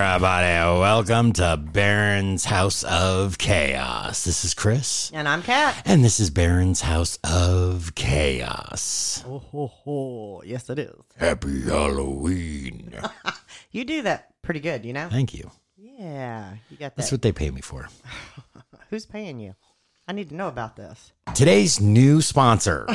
[0.00, 0.78] Everybody.
[0.78, 4.22] Welcome to Baron's House of Chaos.
[4.22, 5.10] This is Chris.
[5.12, 5.82] And I'm Kat.
[5.84, 9.24] And this is Baron's House of Chaos.
[9.26, 10.42] Oh, ho, ho.
[10.46, 10.94] yes, it is.
[11.16, 12.94] Happy Halloween.
[13.72, 15.08] You do that pretty good, you know?
[15.10, 15.50] Thank you.
[15.76, 16.96] Yeah, you got that.
[16.96, 17.88] That's what they pay me for.
[18.90, 19.56] Who's paying you?
[20.06, 21.12] I need to know about this.
[21.34, 22.86] Today's new sponsor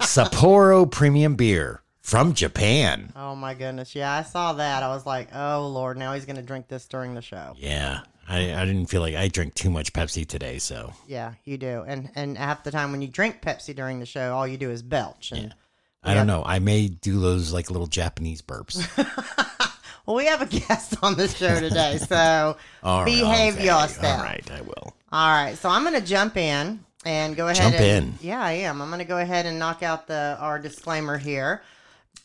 [0.00, 3.12] Sapporo Premium Beer from Japan.
[3.14, 3.94] Oh my goodness.
[3.94, 4.82] Yeah, I saw that.
[4.82, 7.54] I was like, oh Lord, now he's going to drink this during the show.
[7.56, 8.00] Yeah.
[8.28, 11.84] I, I didn't feel like I drink too much Pepsi today, so Yeah, you do.
[11.86, 14.70] And and half the time when you drink Pepsi during the show, all you do
[14.70, 15.32] is belch.
[15.32, 15.54] And
[16.02, 16.42] I don't know.
[16.44, 18.86] I may do those like little Japanese burps.
[20.06, 24.18] well, we have a guest on the show today, so right, behave okay, yourself.
[24.18, 24.94] All right, I will.
[25.12, 27.56] All right, so I'm going to jump in and go ahead.
[27.56, 28.14] Jump and, in.
[28.20, 28.80] Yeah, I am.
[28.80, 31.62] I'm going to go ahead and knock out the our disclaimer here,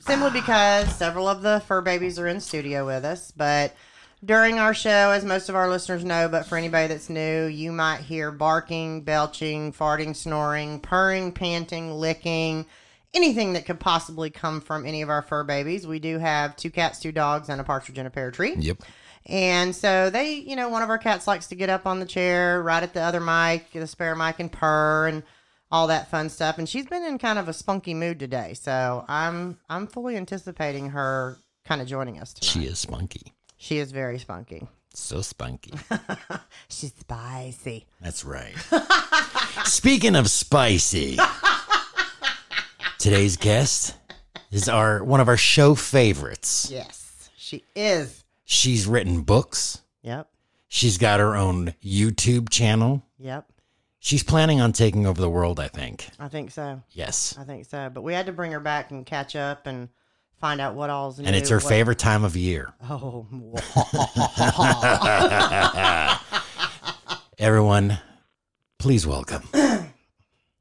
[0.06, 3.32] simply because several of the fur babies are in studio with us.
[3.32, 3.76] But
[4.24, 7.72] during our show, as most of our listeners know, but for anybody that's new, you
[7.72, 12.66] might hear barking, belching, farting, snoring, purring, panting, licking.
[13.14, 15.88] Anything that could possibly come from any of our fur babies.
[15.88, 18.56] We do have two cats, two dogs, and a partridge in a pear tree.
[18.58, 18.84] Yep.
[19.26, 22.06] And so they, you know, one of our cats likes to get up on the
[22.06, 25.24] chair, right at the other mic, the spare mic, and purr and
[25.72, 26.58] all that fun stuff.
[26.58, 30.90] And she's been in kind of a spunky mood today, so I'm I'm fully anticipating
[30.90, 32.52] her kind of joining us tonight.
[32.52, 33.34] She is spunky.
[33.58, 34.68] She is very spunky.
[34.94, 35.74] So spunky.
[36.70, 37.86] She's spicy.
[38.02, 38.56] That's right.
[39.66, 41.18] Speaking of spicy,
[42.98, 43.96] today's guest
[44.52, 46.70] is our one of our show favorites.
[46.72, 48.24] Yes, she is.
[48.46, 49.82] She's written books.
[50.04, 50.30] Yep.
[50.68, 53.04] She's got her own YouTube channel.
[53.18, 53.48] Yep.
[54.06, 56.08] She's planning on taking over the world, I think.
[56.20, 56.80] I think so.
[56.92, 57.36] Yes.
[57.40, 57.90] I think so.
[57.92, 59.90] But we had to bring her back and catch up and
[60.40, 61.26] find out what all's new.
[61.26, 62.72] And it's her what- favorite time of year.
[62.88, 63.26] Oh.
[67.40, 67.98] Everyone,
[68.78, 69.42] please welcome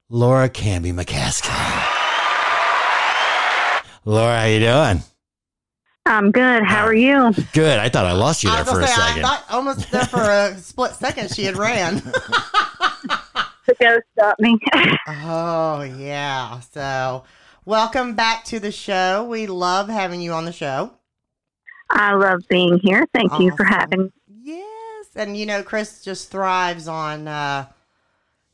[0.09, 1.51] Laura Camby McCaskey.
[4.07, 5.03] Laura, how you doing?
[6.07, 6.63] I'm good.
[6.63, 7.31] How are you?
[7.53, 7.79] Good.
[7.79, 9.23] I thought I lost you I there was for gonna a say, I second.
[9.23, 12.03] thought almost there for a split second she had ran.
[13.67, 14.59] The ghost got me.
[15.09, 16.61] oh yeah.
[16.61, 17.25] So
[17.65, 19.25] welcome back to the show.
[19.25, 20.93] We love having you on the show.
[21.91, 23.07] I love being here.
[23.15, 23.79] Thank you for Awesome.
[23.81, 24.13] having.
[24.43, 25.07] Yes.
[25.17, 27.67] And you know, Chris just thrives on uh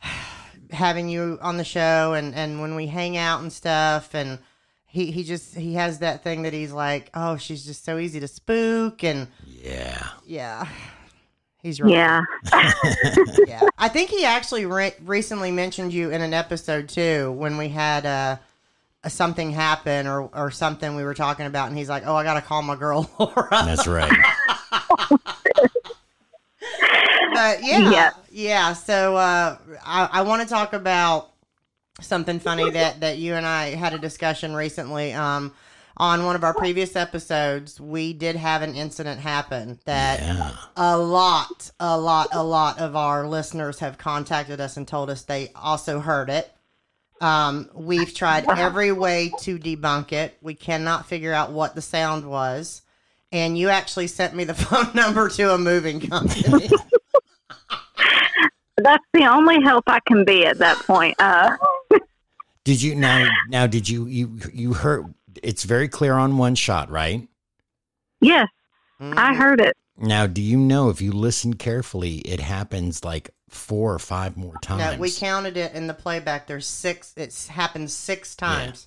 [0.70, 4.38] having you on the show and, and when we hang out and stuff and
[4.86, 8.20] he, he just he has that thing that he's like, Oh, she's just so easy
[8.20, 10.06] to spook and yeah.
[10.24, 10.68] yeah.
[11.62, 11.92] He's right.
[11.92, 12.22] Yeah.
[13.46, 13.60] yeah.
[13.78, 18.06] I think he actually re- recently mentioned you in an episode too when we had
[18.06, 18.36] uh,
[19.04, 22.24] a something happen or or something we were talking about, and he's like, "Oh, I
[22.24, 24.10] gotta call my girl Laura." That's right.
[27.32, 28.10] but yeah, Yeah.
[28.30, 28.72] yeah.
[28.72, 31.30] So uh, I, I want to talk about
[32.00, 35.12] something funny that that you and I had a discussion recently.
[35.12, 35.52] Um,
[35.96, 40.52] on one of our previous episodes, we did have an incident happen that Yeah.
[40.76, 45.22] a lot, a lot, a lot of our listeners have contacted us and told us
[45.22, 46.50] they also heard it.
[47.20, 50.38] Um, we've tried every way to debunk it.
[50.40, 52.80] We cannot figure out what the sound was.
[53.32, 56.70] And you actually sent me the phone number to a moving company.
[58.78, 61.14] That's the only help I can be at that point.
[61.18, 61.56] Uh,
[62.64, 65.12] Did you now now did you you you heard
[65.42, 67.28] it's very clear on one shot, right?
[68.20, 68.46] yes,
[69.00, 69.18] Mm-hmm.
[69.18, 69.76] I heard it.
[69.96, 74.56] Now, do you know if you listen carefully, it happens like four or five more
[74.58, 74.94] times?
[74.96, 76.46] No, we counted it in the playback.
[76.46, 77.14] There's six.
[77.16, 78.86] It's happened six times.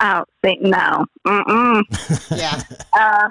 [0.00, 1.06] I don't think no.
[1.26, 1.82] Mm-mm.
[2.36, 2.62] Yeah,
[2.92, 3.28] Uh,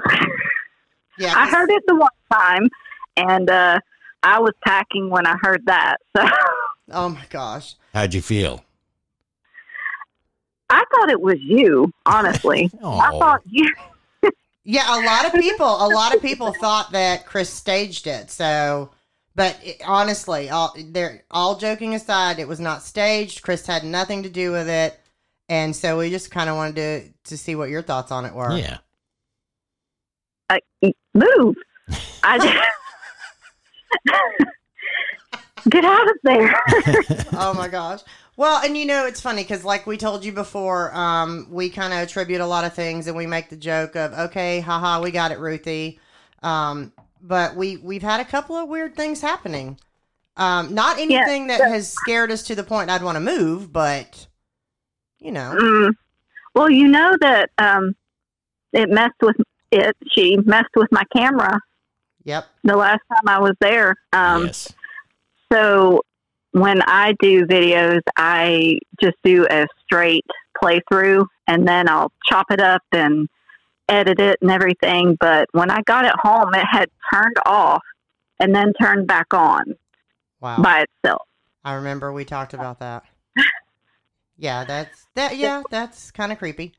[1.17, 1.33] yeah.
[1.35, 2.69] I heard it the one time,
[3.17, 3.79] and uh,
[4.23, 5.97] I was packing when I heard that.
[6.17, 6.25] So
[6.91, 7.75] Oh my gosh.
[7.93, 8.65] How'd you feel?
[10.71, 11.91] I thought it was you.
[12.05, 13.69] Honestly, I Oh, thought you.
[14.63, 18.29] Yeah, a lot of people, a lot of people thought that Chris staged it.
[18.29, 18.91] So,
[19.35, 23.41] but it, honestly, all they're all joking aside, it was not staged.
[23.41, 24.99] Chris had nothing to do with it,
[25.49, 28.35] and so we just kind of wanted to to see what your thoughts on it
[28.35, 28.55] were.
[28.55, 28.77] yeah.
[30.51, 30.59] uh,
[31.15, 31.55] move.
[32.23, 32.55] I just
[35.69, 36.53] get out of there.
[37.33, 38.01] oh my gosh.
[38.41, 41.93] Well, and you know it's funny because, like we told you before, um, we kind
[41.93, 45.11] of attribute a lot of things, and we make the joke of, "Okay, haha, we
[45.11, 45.99] got it, Ruthie."
[46.41, 46.91] Um,
[47.21, 49.77] but we we've had a couple of weird things happening.
[50.37, 53.71] Um, not anything that so- has scared us to the point I'd want to move,
[53.71, 54.25] but
[55.19, 55.93] you know, Mm.
[56.55, 57.95] Well, you know that um,
[58.73, 59.35] it messed with
[59.71, 59.95] it.
[60.13, 61.59] She messed with my camera
[62.23, 62.47] Yep.
[62.63, 63.97] the last time I was there.
[64.13, 64.73] Um, yes.
[65.53, 66.01] So
[66.51, 70.25] when I do videos, I just do a straight
[70.61, 73.27] playthrough and then I'll chop it up and
[73.89, 75.17] edit it and everything.
[75.19, 77.81] But when I got it home, it had turned off
[78.39, 79.63] and then turned back on
[80.39, 80.61] Wow.
[80.61, 81.27] by itself.
[81.63, 83.03] I remember we talked about that.
[84.37, 85.37] yeah, that's that.
[85.37, 86.73] Yeah, that's kind of creepy.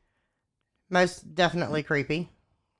[0.89, 2.29] Most definitely creepy.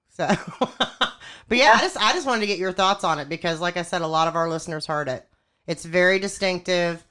[0.10, 0.28] So,
[0.60, 3.78] but yeah, I just I just wanted to get your thoughts on it because, like
[3.78, 5.25] I said, a lot of our listeners heard it.
[5.68, 7.04] It's very distinctive.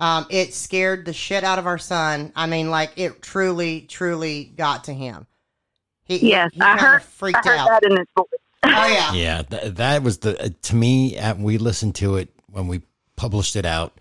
[0.00, 2.32] Um, it scared the shit out of our son.
[2.36, 5.26] I mean, like it truly, truly got to him.
[6.04, 7.68] He, Yes, he I kinda heard- I freaked heard out.
[7.68, 8.26] that in his voice.
[8.64, 11.18] Oh yeah, Yeah, th- that was the uh, to me.
[11.18, 12.82] Uh, we listened to it when we
[13.16, 14.00] published it out,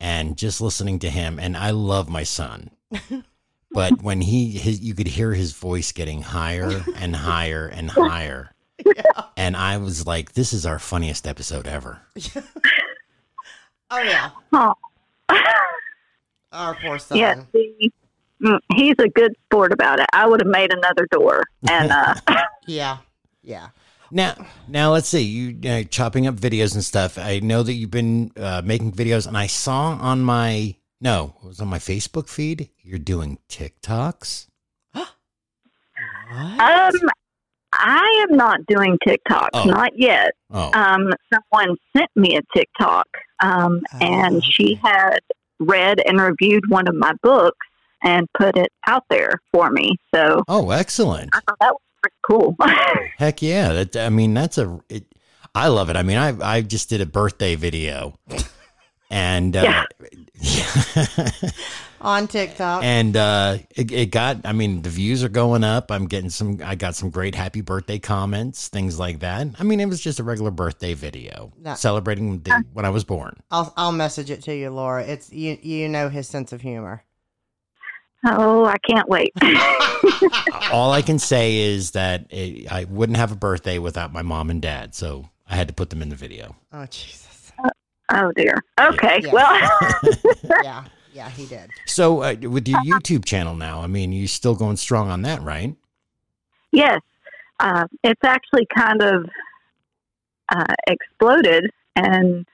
[0.00, 1.38] and just listening to him.
[1.38, 2.70] And I love my son,
[3.72, 8.54] but when he, his, you could hear his voice getting higher and higher and higher,
[9.36, 12.00] and I was like, "This is our funniest episode ever."
[13.90, 14.30] Oh yeah.
[14.52, 14.74] Oh.
[16.52, 17.18] Our poor son.
[17.18, 17.92] Yes, he,
[18.42, 20.06] mm, he's a good sport about it.
[20.12, 21.42] I would have made another door.
[21.68, 22.14] And uh,
[22.66, 22.98] Yeah,
[23.42, 23.68] yeah.
[24.10, 24.34] Now,
[24.66, 25.22] now let's see.
[25.22, 27.18] You uh, chopping up videos and stuff.
[27.18, 31.46] I know that you've been uh, making videos, and I saw on my no, it
[31.46, 32.70] was on my Facebook feed.
[32.82, 34.46] You're doing TikToks.
[36.30, 36.60] What?
[36.60, 36.94] um,
[37.72, 39.64] I am not doing TikToks, Oh.
[39.64, 40.32] not yet.
[40.50, 43.06] Oh, um, someone sent me a TikTok,
[43.40, 45.20] um, and she had
[45.60, 47.66] read and reviewed one of my books
[48.02, 49.96] and put it out there for me.
[50.14, 51.30] So oh, excellent.
[51.32, 52.56] I thought that was pretty cool.
[53.18, 53.72] Heck yeah!
[53.72, 54.80] That I mean, that's a.
[54.88, 55.04] It,
[55.54, 55.96] I love it.
[55.96, 58.14] I mean, I I just did a birthday video,
[59.10, 59.84] and uh,
[62.00, 62.82] on TikTok.
[62.84, 64.38] and uh, it, it got.
[64.44, 65.90] I mean, the views are going up.
[65.90, 66.60] I'm getting some.
[66.64, 69.46] I got some great happy birthday comments, things like that.
[69.58, 71.74] I mean, it was just a regular birthday video No.
[71.74, 73.36] celebrating the, when I was born.
[73.50, 75.02] I'll I'll message it to you, Laura.
[75.04, 77.02] It's you you know his sense of humor.
[78.26, 79.32] oh, I can't wait.
[80.72, 84.50] All I can say is that it, I wouldn't have a birthday without my mom
[84.50, 86.56] and dad, so I had to put them in the video.
[86.72, 87.52] Oh Jesus.
[88.12, 88.54] oh dear.
[88.80, 89.20] Okay.
[89.22, 89.32] Yeah.
[89.32, 89.70] Well,
[90.62, 91.70] Yeah, yeah, he did.
[91.86, 95.42] So uh, with your YouTube channel now, I mean, you're still going strong on that,
[95.42, 95.74] right?
[96.72, 97.00] yes,
[97.60, 99.24] uh, it's actually kind of
[100.54, 102.46] uh, exploded, and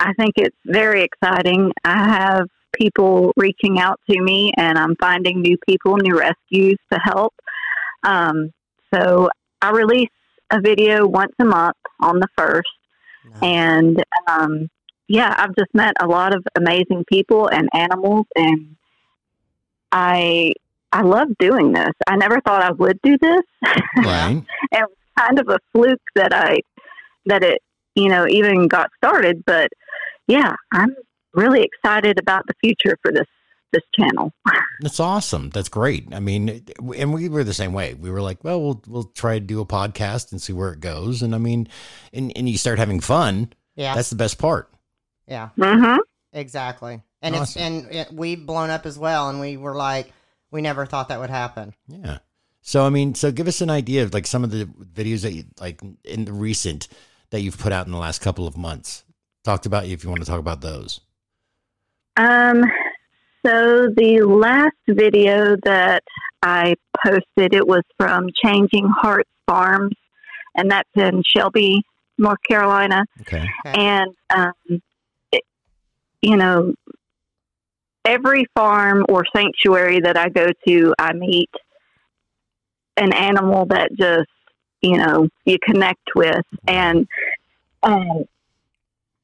[0.00, 1.72] I think it's very exciting.
[1.84, 6.98] I have people reaching out to me, and I'm finding new people, new rescues to
[7.02, 7.34] help.
[8.04, 8.52] Um,
[8.94, 9.28] so
[9.60, 10.10] I release
[10.50, 12.68] a video once a month on the first,
[13.24, 13.46] No.
[13.46, 14.68] and um,
[15.08, 18.76] yeah, I've just met a lot of amazing people and animals, and
[19.92, 20.52] I
[20.92, 21.92] I love doing this.
[22.06, 23.42] I never thought I would do this.
[23.96, 24.42] Right.
[24.72, 24.86] And
[25.18, 26.58] kind of a fluke that I
[27.26, 27.62] that it
[27.94, 29.68] you know even got started, but
[30.26, 30.94] yeah, I'm
[31.34, 33.26] really excited about the future for this
[33.72, 34.32] this channel.
[34.80, 35.50] That's awesome.
[35.50, 36.08] That's great.
[36.12, 36.64] I mean,
[36.96, 37.94] and we were the same way.
[37.94, 40.80] We were like, well, we'll we'll try to do a podcast and see where it
[40.80, 41.22] goes.
[41.22, 41.68] And I mean,
[42.12, 43.52] and and you start having fun.
[43.76, 44.70] yeah, That's the best part.
[45.26, 45.98] Yeah, Mm-hmm.
[46.32, 47.02] exactly.
[47.22, 50.12] And it's and it, we've blown up as well, and we were like,
[50.50, 51.74] we never thought that would happen.
[51.88, 52.18] Yeah.
[52.62, 55.32] So I mean, so give us an idea of like some of the videos that
[55.32, 56.88] you like in the recent
[57.30, 59.02] that you've put out in the last couple of months.
[59.44, 61.00] Talked about you if you want to talk about those.
[62.16, 62.62] Um,
[63.44, 66.02] so the last video that
[66.42, 69.94] I posted, it was from Changing Hearts Farms,
[70.56, 71.82] and that's in Shelby,
[72.18, 73.04] North Carolina.
[73.22, 73.44] Okay.
[73.66, 73.80] Okay.
[73.80, 74.82] And, um, it,
[76.22, 76.74] you know,
[78.04, 81.50] every farm or sanctuary that I go to, I meet
[82.96, 84.28] an animal that just,
[84.80, 86.44] you know, you connect with.
[86.66, 87.06] And
[87.82, 88.24] um,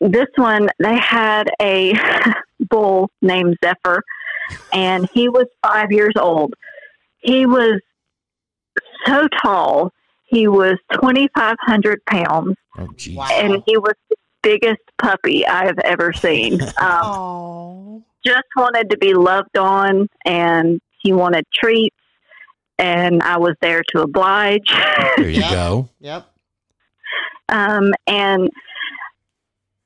[0.00, 1.94] this one, they had a
[2.70, 4.02] bull named Zephyr,
[4.72, 6.54] and he was five years old.
[7.20, 7.80] He was
[9.06, 9.92] so tall.
[10.25, 12.88] He was 2,500 pounds Oh,
[13.32, 16.61] and he was the biggest puppy I have ever seen.
[16.80, 21.96] Um, just wanted to be loved on, and he wanted treats,
[22.78, 24.68] and I was there to oblige.
[25.16, 25.88] There you go.
[26.00, 26.26] yep.
[27.49, 28.49] um, and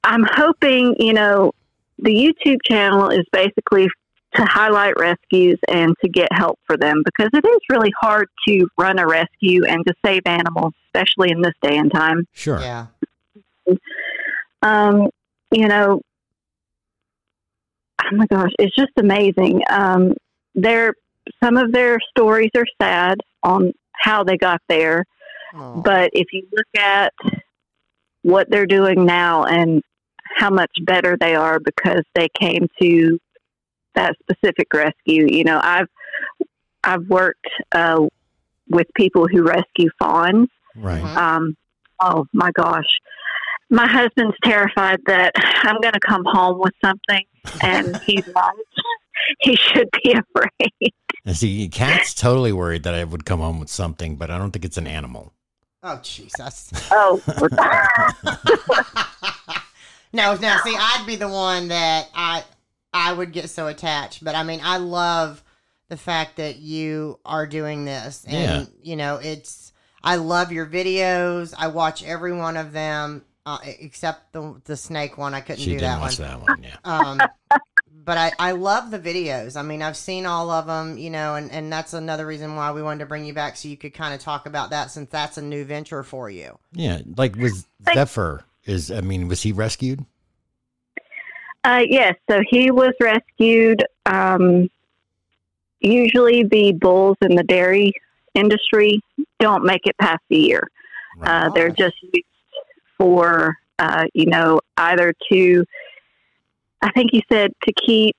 [0.04, 1.52] I'm hoping, you know,
[1.98, 3.88] the YouTube channel is basically
[4.34, 8.68] to highlight rescues and to get help for them because it is really hard to
[8.78, 12.26] run a rescue and to save animals, especially in this day and time.
[12.32, 12.60] Sure.
[12.60, 12.86] Yeah.
[14.62, 15.08] Um,
[15.52, 16.00] you know,
[18.02, 19.62] oh my gosh, it's just amazing.
[19.70, 20.14] Um,
[20.54, 20.94] their
[21.42, 25.04] some of their stories are sad on how they got there.
[25.54, 25.80] Aw.
[25.80, 27.12] But if you look at
[28.22, 29.82] what they're doing now and
[30.36, 33.18] how much better they are because they came to
[33.94, 35.88] that specific rescue, you know, I've
[36.84, 38.06] I've worked uh,
[38.68, 40.48] with people who rescue fawns.
[40.74, 41.02] Right.
[41.02, 41.16] Mhm.
[41.16, 41.56] Um,
[42.00, 42.84] oh my gosh,
[43.70, 45.32] my husband's terrified that
[45.62, 47.24] I'm going to come home with something,
[47.62, 48.52] and he's right.
[49.40, 50.92] he should be afraid.
[51.34, 54.64] See, Kat's totally worried that I would come home with something, but I don't think
[54.64, 55.32] it's an animal.
[55.82, 56.70] oh Jesus.
[56.92, 57.20] Oh,
[60.12, 62.44] no, now see, I'd be the one that I
[62.92, 64.24] I would get so attached.
[64.24, 65.42] But I mean, I love
[65.88, 68.64] the fact that you are doing this, and Yeah.
[68.82, 69.72] you know, it's.
[70.02, 71.52] I love your videos.
[71.58, 75.32] I watch every one of them, uh, except the the snake one.
[75.32, 76.00] I couldn't She do didn't that one.
[76.02, 76.62] watch that one.
[76.62, 76.76] Yeah.
[76.84, 77.20] Um,
[78.04, 79.56] but I, I love the videos.
[79.56, 82.72] I mean, I've seen all of them, you know, and, and that's another reason why
[82.72, 85.08] we wanted to bring you back so you could kind of talk about that since
[85.10, 86.58] that's a new venture for you.
[86.72, 87.00] Yeah.
[87.16, 90.04] Like was Zephyr is I mean, was he rescued?
[91.64, 93.82] Uh, yes, so he was rescued.
[94.06, 94.70] Um,
[95.80, 97.92] usually, the bulls in the dairy
[98.34, 99.00] industry
[99.40, 100.70] don't make it past the year.
[101.22, 102.24] Uh, they're just used
[102.98, 105.64] for, uh, you know, either to,
[106.82, 108.16] I think he said to keep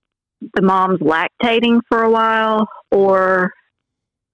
[0.53, 3.53] the moms lactating for a while, or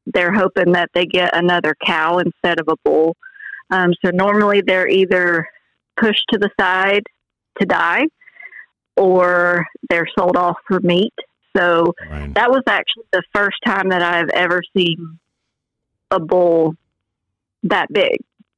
[0.05, 3.15] they're hoping that they get another cow instead of a bull.
[3.71, 5.47] Um, so normally they're either
[5.95, 7.03] pushed to the side
[7.59, 8.03] to die,
[8.97, 11.13] or they're sold off for meat.
[11.55, 12.33] So Right.
[12.35, 15.19] that was actually the first time that I've ever seen
[16.11, 16.75] a bull
[17.63, 18.17] that big.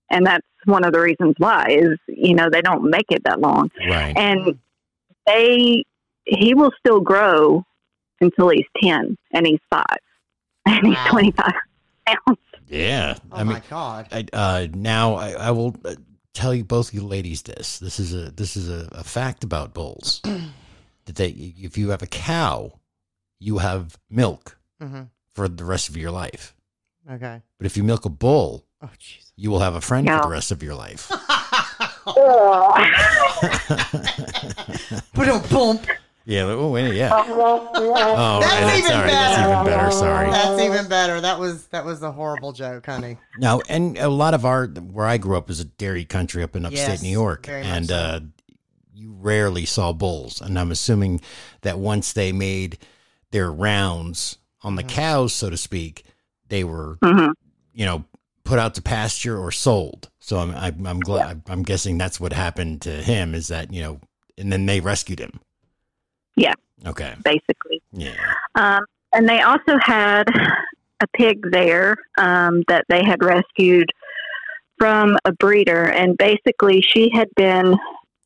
[0.10, 3.40] And that's one of the reasons why is, you know, they don't make it that
[3.40, 3.70] long.
[3.90, 4.14] Right.
[4.18, 4.60] And
[5.26, 5.84] they,
[6.26, 7.64] he will still grow
[8.22, 9.86] until he's 10 and he's five
[10.66, 11.12] and he's Wow.
[11.12, 11.54] 25
[12.08, 12.40] pounds.
[12.68, 13.18] Yeah.
[13.32, 14.08] Oh I mean, my God.
[14.12, 15.96] I, uh, now I, I will uh,
[16.34, 17.80] tell you both you ladies this.
[17.80, 20.22] This is a this is a, a fact about bulls.
[21.06, 22.80] that they, if you have a cow,
[23.40, 26.56] you have milk hmm for the rest of your life.
[27.12, 27.42] Okay.
[27.58, 29.32] But if you milk a bull, Oh, jeez.
[29.36, 30.18] you will have a friend Yeah.
[30.22, 31.12] for the rest of your life.
[35.14, 35.80] Boom, boom.
[36.26, 36.44] yeah.
[36.44, 37.12] Oh, wait, yeah.
[37.14, 39.10] Oh, That's man, even sorry.
[39.12, 39.92] That's even better.
[39.92, 40.30] Sorry.
[40.32, 41.22] That's even better.
[41.22, 43.18] That was that was a horrible joke, honey.
[43.38, 46.56] No, and a lot of our where I grew up is a dairy country up
[46.56, 47.96] in upstate Yes, New York, and so.
[47.96, 48.20] uh,
[48.94, 50.42] you rarely saw bulls.
[50.42, 51.22] And I'm assuming
[51.62, 52.78] that once they made
[53.32, 54.90] their rounds on the Mhm.
[54.90, 56.04] cows, so to speak,
[56.50, 57.32] they were hmm
[57.74, 58.04] you know
[58.46, 60.10] put out to pasture or sold.
[60.20, 63.82] So I'm I'm, I'm glad I'm guessing that's what happened to him is that you
[63.82, 64.00] know,
[64.38, 65.42] and then they rescued him.
[66.38, 66.54] Yeah.
[66.86, 67.16] Okay.
[67.24, 67.82] basically.
[67.92, 68.16] Yeah.
[68.56, 68.82] Um,
[69.14, 70.26] and they also had
[71.02, 73.90] a pig there um, that they had rescued
[74.78, 75.84] from a breeder.
[75.84, 77.78] And basically, she had been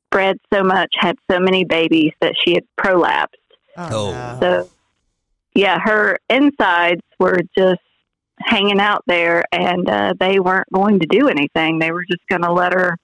[0.09, 3.35] bred so much, had so many babies that she had prolapsed.
[3.77, 4.11] Oh.
[4.11, 4.39] no.
[4.41, 4.69] So,
[5.53, 7.81] yeah, her insides were just
[8.39, 11.79] hanging out there, and uh, they weren't going to do anything.
[11.79, 12.97] They were just going to let her,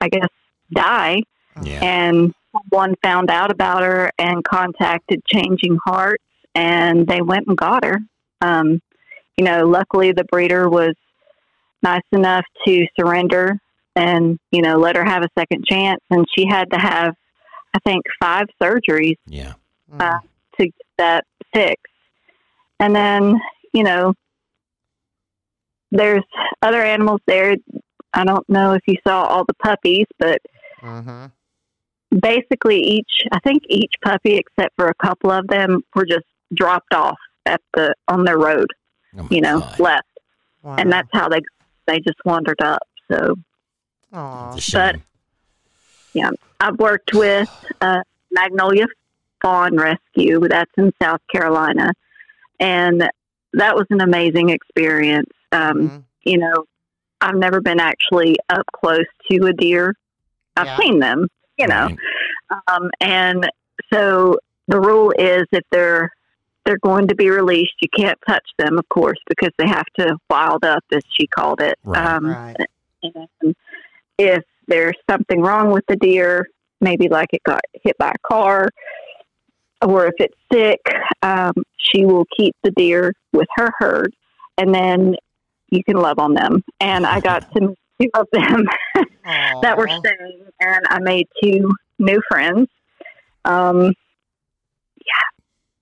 [0.00, 0.28] I guess,
[0.72, 1.22] die.
[1.62, 1.80] Yeah.
[1.82, 6.22] And someone found out about her and contacted Changing Hearts,
[6.54, 7.98] and they went and got her.
[8.40, 8.80] Um,
[9.36, 10.94] you know, luckily the breeder was
[11.82, 13.58] nice enough to surrender
[13.94, 17.14] and you know let her have a second chance, and she had to have,
[17.74, 19.54] I think, five surgeries Yeah.
[19.92, 20.00] Mm.
[20.00, 20.18] uh,
[20.58, 21.92] to get that fixed.
[22.78, 23.40] And then,
[23.76, 24.14] you know,
[25.90, 26.24] there's
[26.62, 27.56] other animals there.
[28.14, 30.38] I don't know if you saw all the puppies, but
[30.82, 31.30] Mhm.
[32.18, 36.94] basically each, I think each puppy, except for a couple of them, were just dropped
[36.94, 38.68] off at the on their road.
[39.18, 39.78] Oh You know, God.
[39.78, 40.08] left,
[40.62, 40.76] Wow.
[40.78, 41.40] and that's how they
[41.86, 42.82] they just wandered up.
[43.10, 43.36] So
[44.14, 44.56] Aw.
[44.56, 44.94] It's a.
[46.58, 47.50] I've worked with
[47.82, 48.86] uh, Magnolia
[49.42, 50.40] Fawn Rescue.
[50.48, 51.92] That's in South Carolina,
[52.58, 53.08] and
[53.54, 55.30] that was an amazing experience.
[55.52, 56.02] Um, Mhm.
[56.24, 56.64] You know,
[57.20, 59.94] I've never been actually up close to a deer.
[60.56, 60.76] I've Yeah.
[60.78, 61.88] seen them, you know,
[62.50, 62.60] Right.
[62.68, 63.48] um, and
[63.92, 64.38] so
[64.68, 66.10] the rule is if they're
[66.64, 70.16] they're going to be released, you can't touch them, of course, because they have to
[70.28, 71.78] wild up, as she called it.
[71.84, 72.04] Right.
[72.04, 72.56] Um, Right.
[73.04, 73.54] and
[74.18, 76.48] if there's something wrong with the deer,
[76.80, 78.68] maybe like it got hit by a car,
[79.82, 80.80] or if it's sick,
[81.22, 84.14] um, she will keep the deer with her herd,
[84.58, 85.16] and then
[85.70, 86.62] you can love on them.
[86.80, 88.66] And I got to meet two of them
[89.62, 89.98] that were Aw.
[90.00, 92.68] staying, and I made two new friends.
[93.44, 93.92] Um,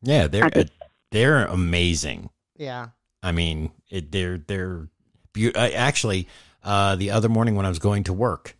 [0.02, 0.72] Yeah, they're I just-
[1.10, 2.30] they're amazing.
[2.56, 2.88] Yeah.
[3.22, 4.88] I mean, it, they're they're
[5.32, 6.28] be- uh, actually
[6.62, 8.56] uh, the other morning when I was going to work,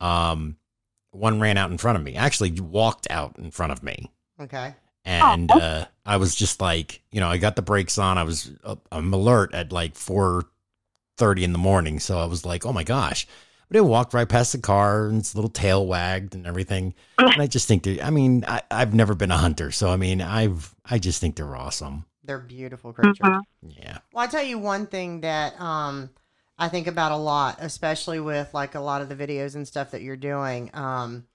[0.00, 0.56] um,
[1.10, 2.14] one ran out in front of me.
[2.16, 4.74] Actually, walked out in front of me, Okay.
[5.04, 8.18] and uh, I was just like, you know, I got the brakes on.
[8.18, 10.44] I was uh, I'm alert at like four
[11.18, 13.26] thirty in the morning, so I was like, oh my gosh.
[13.68, 16.94] But it walked right past the car and its little tail wagged and everything.
[17.34, 19.96] And I just think they I mean, I, I've never been a hunter, so I
[19.96, 22.06] mean I've I just think they're awesome.
[22.24, 23.20] They're beautiful creatures.
[23.20, 23.42] Mhm.
[23.62, 23.98] Yeah.
[24.12, 26.10] Well, I tell you one thing that um,
[26.58, 29.90] I think about a lot, especially with like a lot of the videos and stuff
[29.92, 30.70] that you're doing.
[30.74, 31.26] Um,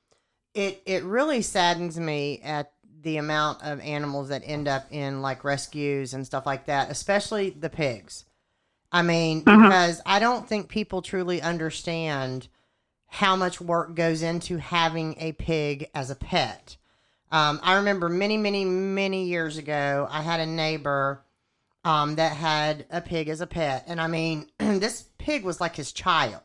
[0.53, 5.43] it it really saddens me at the amount of animals that end up in like
[5.43, 8.25] rescues and stuff like that, especially the pigs.
[8.91, 9.63] I mean, Mhm.
[9.63, 12.48] because I don't think people truly understand
[13.08, 16.77] how much work goes into having a pig as a pet.
[17.31, 21.24] Um, I remember many, many, many years ago, I had a neighbor
[21.84, 23.86] um, that had a pig as a pet.
[23.88, 26.43] And I mean, this pig was like his child.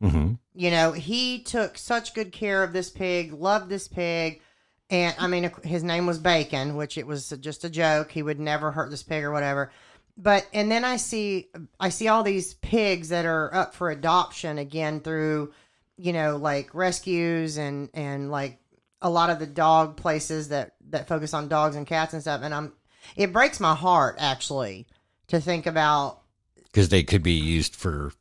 [0.00, 4.40] hmm You know, he took such good care of this pig, loved this pig.
[4.88, 8.12] And I mean, his name was Bacon, which it was just a joke.
[8.12, 9.72] He would never hurt this pig or whatever.
[10.16, 14.58] But and then I see I see all these pigs that are up for adoption
[14.58, 15.52] again through,
[15.98, 18.58] you know, like rescues and and like
[19.02, 22.40] a lot of the dog places that that focus on dogs and cats and stuff.
[22.42, 22.72] And I'm
[23.16, 24.86] it breaks my heart actually
[25.28, 26.22] to think about
[26.64, 28.12] Because they could be used for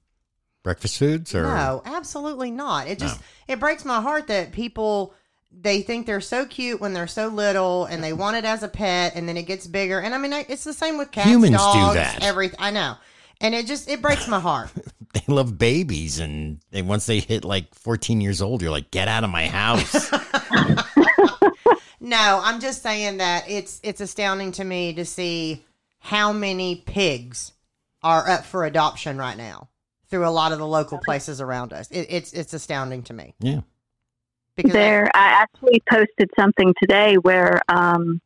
[0.63, 2.87] breakfast foods or no, absolutely not.
[2.87, 5.13] It just it breaks my heart that people
[5.61, 8.67] they think they're so cute when they're so little and they want it as a
[8.67, 9.99] pet and then it gets bigger.
[9.99, 12.19] And I mean, I, it's the same with cats, Humans do that.
[12.23, 12.59] everything.
[12.59, 12.95] I know.
[13.41, 14.69] And it just it breaks my heart.
[15.13, 19.07] they love babies and they once they hit like 14 years old you're like get
[19.07, 20.11] out of my house
[22.01, 25.63] no, I'm just saying that it's it's astounding to me to see
[25.99, 27.53] how many pigs
[28.03, 29.69] are up for adoption right now
[30.09, 31.89] through a lot of the local places around us.
[31.89, 33.61] It, it's it's astounding to me yeah
[34.55, 38.21] because There, I actually posted something today where um,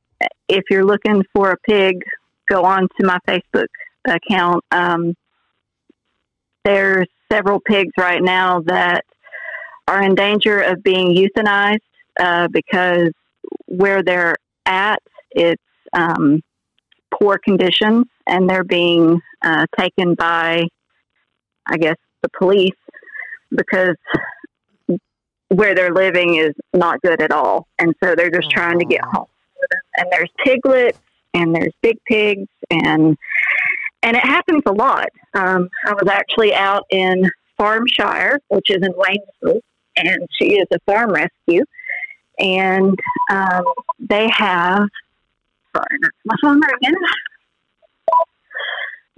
[0.47, 2.01] if you're looking for a pig,
[2.49, 3.67] go on to my Facebook
[4.07, 4.63] account.
[4.71, 5.13] Um,
[6.63, 9.05] there's several pigs right now that
[9.87, 11.79] are in danger of being euthanized
[12.19, 13.11] uh, because
[13.65, 15.61] where they're at, it's
[15.93, 16.41] um,
[17.19, 20.67] poor conditions, and they're being uh, taken by,
[21.65, 22.75] I guess, the police
[23.55, 23.95] because
[25.49, 29.03] where they're living is not good at all, and so they're just trying to get
[29.03, 29.11] Aw.
[29.11, 29.25] home.
[29.97, 30.99] And there's piglets,
[31.33, 33.17] and there's big pigs, and
[34.01, 35.09] and it happens a lot.
[35.33, 39.59] Um, I was actually out in Farmshire, which is in Waynesville,
[39.97, 41.65] and she is a farm rescue,
[42.37, 42.97] and
[43.29, 43.63] um,
[43.99, 44.87] they have.
[45.75, 46.99] Sorry, that's my phone ringing.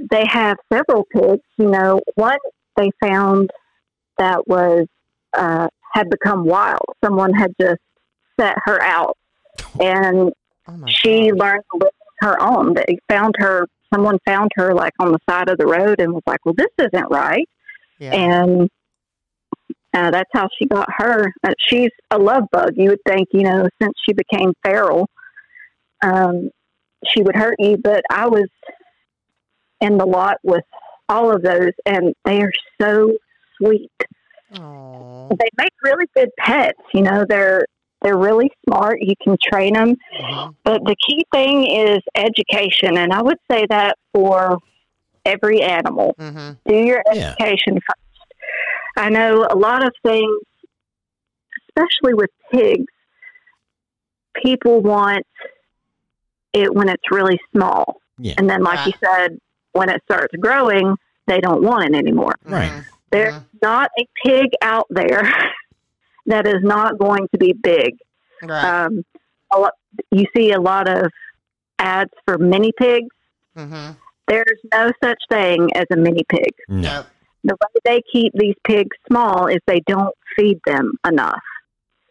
[0.10, 1.44] They have several pigs.
[1.58, 2.40] You know, one
[2.76, 3.52] they found
[4.18, 4.88] that was
[5.34, 6.86] uh, had become wild.
[7.04, 7.82] Someone had just
[8.40, 9.18] set her out,
[9.80, 10.32] and
[10.68, 11.40] oh she gosh.
[11.40, 12.74] learned to live her own.
[12.74, 13.68] They found her.
[13.94, 16.72] Someone found her like on the side of the road and was like, "Well, this
[16.80, 17.48] isn't right."
[18.02, 18.16] yeah.
[18.16, 18.70] And
[19.94, 21.32] uh, that's how she got her.
[21.44, 22.72] Uh, she's a love bug.
[22.76, 25.08] You would think, you know, since she became feral,
[26.04, 26.50] um,
[27.06, 27.78] she would hurt you.
[27.78, 28.48] But I was
[29.82, 30.64] in the lot with
[31.08, 32.52] all of those, and they are
[32.82, 33.12] so
[33.58, 33.92] sweet.
[34.60, 35.28] Aw.
[35.30, 36.80] They make really good pets.
[36.94, 37.66] You know, they're
[38.02, 38.98] they're really smart.
[39.00, 39.96] You can train them.
[40.20, 40.56] Mhm.
[40.64, 44.58] But the key thing is education, and I would say that for
[45.24, 46.16] every animal.
[46.20, 46.58] Mhm.
[46.66, 47.36] Do your Yeah.
[47.40, 48.34] education first.
[48.98, 50.42] I know a lot of things,
[51.70, 52.92] especially with pigs,
[54.34, 55.26] people want
[56.54, 58.02] it when it's really small.
[58.18, 58.34] Yeah.
[58.38, 59.38] And then, like you said,
[59.74, 60.96] when it starts growing,
[61.28, 62.34] they don't want it anymore.
[62.46, 62.84] Right.
[63.12, 63.46] There's Mhm.
[63.62, 65.22] not a pig out there
[66.26, 67.98] that is not going to be big.
[68.42, 68.64] Right.
[68.86, 69.04] Um,
[69.54, 69.74] a lot,
[70.12, 71.12] you see a lot of
[71.80, 73.14] ads for mini pigs.
[73.58, 73.92] mm-hmm.
[74.28, 76.54] There's no such thing as a mini pig.
[76.70, 77.04] no
[77.44, 81.42] The way they keep these pigs small is they don't feed them enough.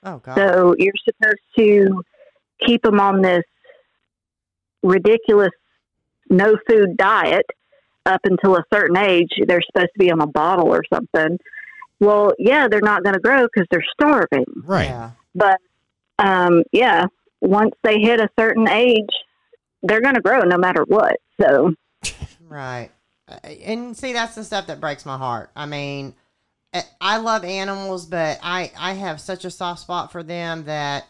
[0.03, 0.35] Oh God.
[0.37, 2.03] So you're supposed to
[2.67, 3.45] keep them on this
[4.83, 5.53] ridiculous
[6.29, 7.47] no food diet
[8.07, 9.31] up until a certain age.
[9.47, 11.39] They're supposed to be on a bottle or something.
[12.01, 14.45] Well, yeah, they're not going to grow because they're starving.
[14.65, 15.11] right Yeah.
[15.35, 15.61] But
[16.19, 17.07] um, yeah,
[17.41, 19.09] once they hit a certain age,
[19.83, 21.17] they're going to grow no matter what.
[21.41, 21.75] So
[22.49, 22.91] Right.
[23.45, 25.51] And see, that's the stuff that breaks my heart.
[25.55, 26.15] I mean,
[26.75, 31.05] I- I love animals, but I I have such a soft spot for them that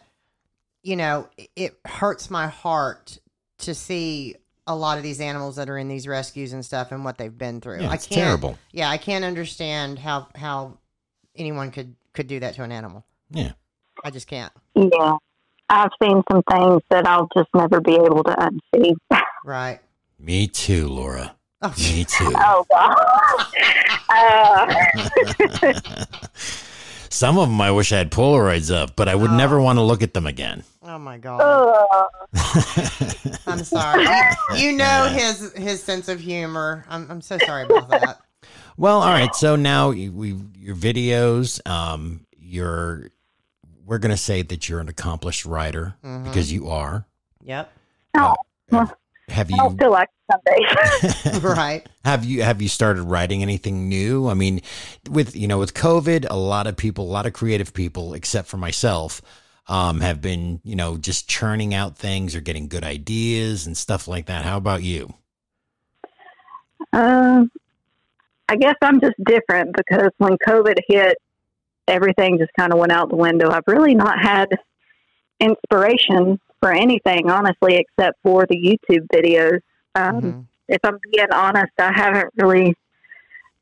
[0.83, 3.17] you know it- it hurts my heart
[3.59, 4.35] to see
[4.67, 7.37] a lot of these animals that are in these rescues and stuff and what they've
[7.37, 7.81] been through.
[7.81, 8.57] Yeah, I it's can't, terrible.
[8.71, 10.77] Yeah, I can't understand how how
[11.35, 13.05] anyone could could do that to an animal.
[13.29, 13.53] Yeah.
[14.03, 14.51] I just can't.
[14.75, 15.17] Yeah.
[15.69, 18.35] I've seen some things that I'll just never be able to
[18.75, 18.95] unsee.
[19.45, 19.79] Right.
[20.19, 21.35] Me too, Laura.
[21.61, 22.31] Oh, Me too.
[22.35, 22.95] Oh, God.
[24.09, 26.05] uh,
[27.11, 29.35] Some of them I wish I had Polaroids of, but I would Oh.
[29.37, 30.63] never want to look at them again.
[30.83, 31.39] oh my god.
[31.41, 32.07] uh,
[33.47, 34.05] I'm sorry.
[34.55, 36.85] You, you know his his sense of humor.
[36.89, 38.19] I'm I'm so sorry about that.
[38.77, 39.33] well, all right.
[39.35, 43.09] So now you- we your videos, um, you're
[43.85, 46.23] we're gonna say that you're an accomplished writer Mhm.
[46.23, 47.05] because you are.
[47.43, 47.71] Yep.
[48.15, 48.35] no,
[49.29, 50.09] Have, have I don't you feel like
[50.47, 51.43] it.
[51.43, 51.87] Right.
[52.05, 54.27] have you have you started writing anything new?
[54.27, 54.61] I mean,
[55.09, 58.47] with you know with COVID, a lot of people, a lot of creative people, except
[58.47, 59.21] for myself,
[59.67, 64.07] um, have been you know just churning out things or getting good ideas and stuff
[64.07, 64.45] like that.
[64.45, 65.13] How about you?
[66.93, 67.51] Um,
[68.49, 71.17] I guess I'm just different because when COVID hit,
[71.87, 73.49] everything just kind of went out the window.
[73.49, 74.49] I've really not had
[75.39, 79.59] inspiration for anything, honestly, except for the YouTube videos.
[79.95, 80.45] Um, Mhm.
[80.67, 82.75] If I'm being honest, I haven't really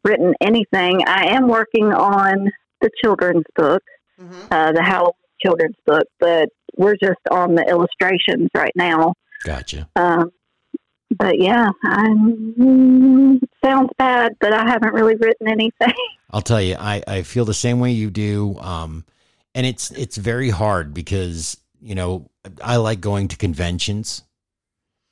[0.04, 1.02] written anything.
[1.08, 3.82] I am working on the children's book,
[4.22, 4.52] Mhm.
[4.52, 9.14] uh, the Halloween children's book, but we're just on the illustrations right now.
[9.44, 9.88] Gotcha.
[9.96, 10.32] Um,
[11.18, 15.94] but yeah, I'm, sounds bad, but I haven't really written anything.
[16.32, 18.56] I'll tell you, I, I feel the same way you do.
[18.60, 19.04] Um,
[19.56, 22.29] and it's it's very hard because you know
[22.64, 24.24] I like going to conventions,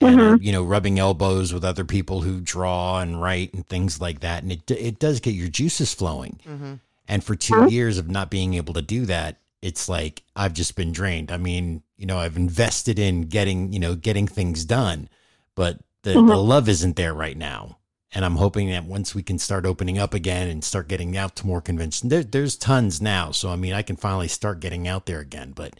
[0.01, 3.99] and uh, you know rubbing elbows with other people who draw and write and things
[4.01, 6.39] like that, and it it does get your juices flowing.
[6.47, 6.79] Mhm.
[7.07, 10.75] And for 2 years of not being able to do that, it's like I've just
[10.75, 11.31] been drained.
[11.31, 15.09] I mean, you know, I've invested in getting you know getting things done,
[15.55, 16.47] but the, the Mhm.
[16.47, 17.77] love isn't there right now.
[18.17, 21.35] And I'm hoping that once we can start opening up again and start getting out
[21.35, 23.29] to more conventions, there, there's tons now.
[23.29, 25.51] So, I mean, I can finally start getting out there again.
[25.55, 25.75] But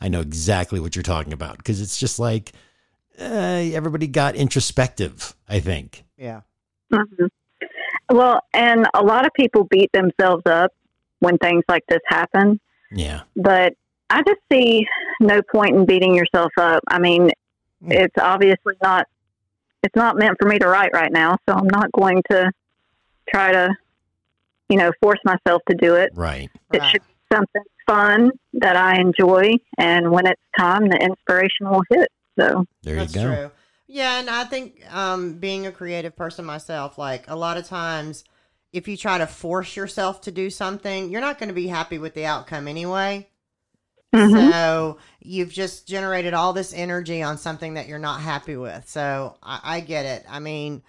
[0.00, 2.52] I know exactly what you're talking about because it's just like
[3.20, 6.04] uh, everybody got introspective, I think.
[6.16, 6.40] Yeah.
[6.90, 7.26] hmm
[8.10, 10.72] Well, and a lot of people beat themselves up
[11.18, 12.58] when things like this happen,
[12.90, 13.24] Yeah.
[13.36, 13.74] but
[14.08, 14.86] I just see
[15.20, 16.82] no point in beating yourself up.
[16.88, 17.32] I mean,
[17.84, 17.92] Mm.
[17.92, 19.08] it's obviously not
[19.82, 22.50] it's not meant for me to write right now, so I'm not going to
[23.28, 23.70] try to
[24.72, 26.10] you know, force myself to do it.
[26.14, 26.50] Right.
[26.72, 26.90] It Right.
[26.90, 32.08] should be something fun that I enjoy, and when it's time, the inspiration will hit.
[32.40, 33.34] So, There That's you go.
[33.34, 33.50] true.
[33.86, 38.24] Yeah, and I think um, being a creative person myself, like a lot of times,
[38.72, 41.98] if you try to force yourself to do something, you're not going to be happy
[41.98, 43.28] with the outcome anyway.
[44.14, 44.50] Mhm.
[44.50, 48.88] So you've just generated all this energy on something that you're not happy with.
[48.88, 50.24] So I, I get it.
[50.28, 50.82] I mean,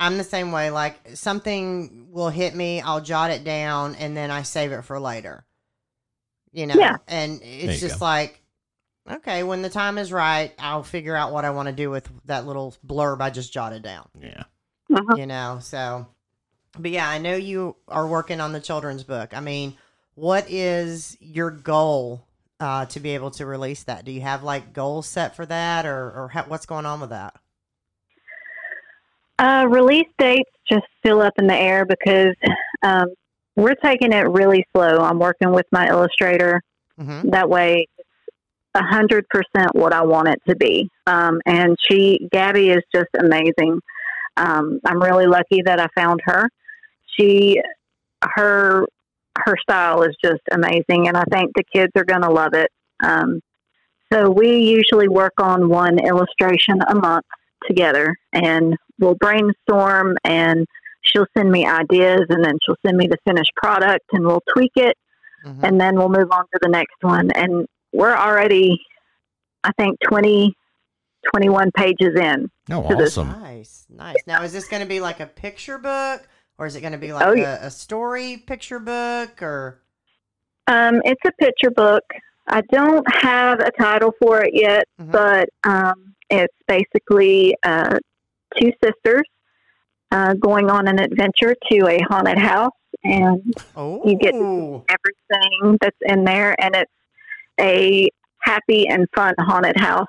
[0.00, 0.70] I'm the same way.
[0.70, 4.98] Like something will hit me, I'll jot it down, and then I save it for
[5.00, 5.44] later.
[6.52, 6.96] You know, Yeah.
[7.06, 8.04] and it's just go.
[8.06, 8.40] like,
[9.10, 12.08] okay, when the time is right, I'll figure out what I want to do with
[12.26, 14.08] that little blurb I just jotted down.
[14.20, 14.44] Yeah.
[14.90, 15.18] Mhm.
[15.18, 16.06] You know, so,
[16.78, 19.36] but yeah, I know you are working on the children's book.
[19.36, 19.76] I mean,
[20.14, 22.24] what is your goal
[22.60, 24.04] uh, to be able to release that?
[24.04, 27.10] Do you have like goals set for that, or or ha- what's going on with
[27.10, 27.34] that?
[29.38, 32.34] Uh, release dates just still up in the air because
[32.82, 33.06] um,
[33.56, 34.98] we're taking it really slow.
[34.98, 36.60] I'm working with my illustrator.
[37.00, 37.30] Mm-hmm.
[37.30, 37.86] That way,
[38.74, 40.90] a hundred percent what I want it to be.
[41.06, 43.80] Um, and she, Gabby, is just amazing.
[44.36, 46.48] Um, I'm really lucky that I found her.
[47.16, 47.60] She,
[48.22, 48.86] her,
[49.44, 52.70] her style is just amazing, and I think the kids are going to love it.
[53.04, 53.40] Um,
[54.12, 57.26] so we usually work on one illustration a month
[57.66, 60.66] together, and we'll brainstorm and
[61.02, 64.72] she'll send me ideas and then she'll send me the finished product and we'll tweak
[64.76, 64.96] it
[65.46, 65.64] Mm-hmm.
[65.64, 68.76] and then we'll move on to the next one and we're already
[69.62, 70.52] i think 20
[71.32, 73.40] 21 pages in Oh, To this- awesome.
[73.40, 74.16] Nice, nice.
[74.26, 76.98] Now, is this going to be like a picture book, or is it going to
[76.98, 77.58] be like Oh, a, yeah.
[77.64, 79.80] a story picture book, or?
[80.66, 82.02] um, it's a picture book
[82.48, 85.12] i don't have a title for it yet Mhm.
[85.12, 87.98] but um, it's basically uh,
[88.58, 89.22] two sisters
[90.10, 92.72] uh, going on an adventure to a haunted house
[93.04, 96.90] and Oh, You get everything that's in there, and it's
[97.60, 98.08] a
[98.42, 100.06] happy and fun haunted house.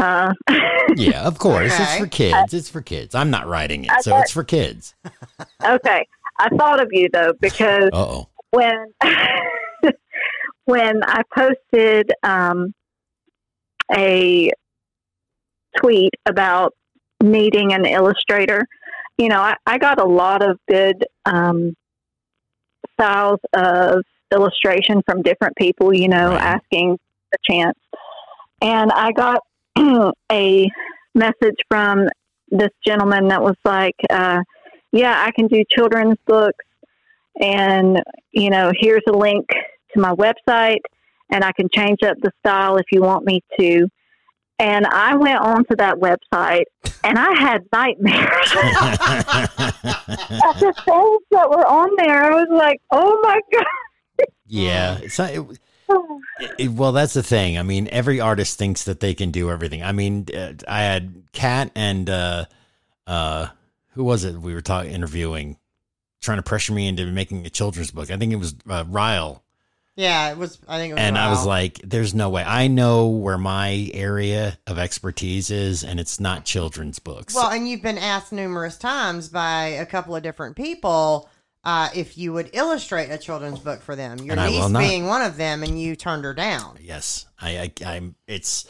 [0.00, 0.32] Uh,
[0.96, 1.72] Yeah, of course.
[1.78, 2.52] It's for kids.
[2.52, 3.14] It's for kids.
[3.14, 4.94] I'm not writing it, I so thought- it's for kids.
[5.64, 6.06] okay,
[6.38, 8.28] I thought of you though because Uh oh.
[8.50, 8.86] when
[10.64, 12.74] when I posted um,
[13.92, 14.50] a
[15.78, 16.74] tweet about
[17.22, 18.66] needing an illustrator.
[19.18, 21.74] You know, I, I got a lot of good um,
[22.94, 26.40] styles of illustration from different people, you know, Right.
[26.42, 26.98] asking
[27.34, 27.78] a chance.
[28.62, 29.40] And I got
[30.32, 30.68] a
[31.14, 32.06] message from
[32.50, 34.40] this gentleman that was like, uh,
[34.92, 36.64] yeah, I can do children's books.
[37.40, 39.46] And, you know, here's a link
[39.94, 40.80] to my website,
[41.30, 43.88] and I can change up the style if you want me to.
[44.58, 46.64] And I went onto that website,
[47.02, 49.50] and I had nightmares at
[50.60, 52.24] the things that were on there.
[52.24, 54.26] I was like, oh my God.
[54.46, 55.58] yeah, it's not, it,
[56.58, 57.58] it- well, that's the thing.
[57.58, 59.82] I mean, every artist thinks that they can do everything.
[59.82, 62.44] I mean, uh, I had Kat and uh,
[63.06, 63.48] uh,
[63.90, 64.36] who was it?
[64.40, 65.56] We were talking, interviewing,
[66.20, 68.10] trying to pressure me into making a children's book.
[68.10, 69.42] I think it was uh, Ryle.
[69.96, 70.58] Yeah, it was.
[70.66, 71.00] I think it was.
[71.02, 72.42] and I was like, "There's no way.
[72.42, 77.68] I know where my area of expertise is, and it's not children's books." Well, and
[77.68, 81.28] you've been asked numerous times by a couple of different people
[81.64, 84.18] uh, if you would illustrate a children's book for them.
[84.18, 86.78] Your And niece being one of them, and you turned her down.
[86.80, 88.14] yes, I, I, I'm.
[88.26, 88.66] It's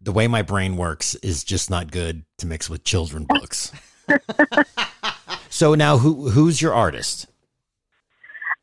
[0.00, 3.72] the way my brain works is just not good to mix with children books.
[5.50, 7.26] so now, who who's your artist?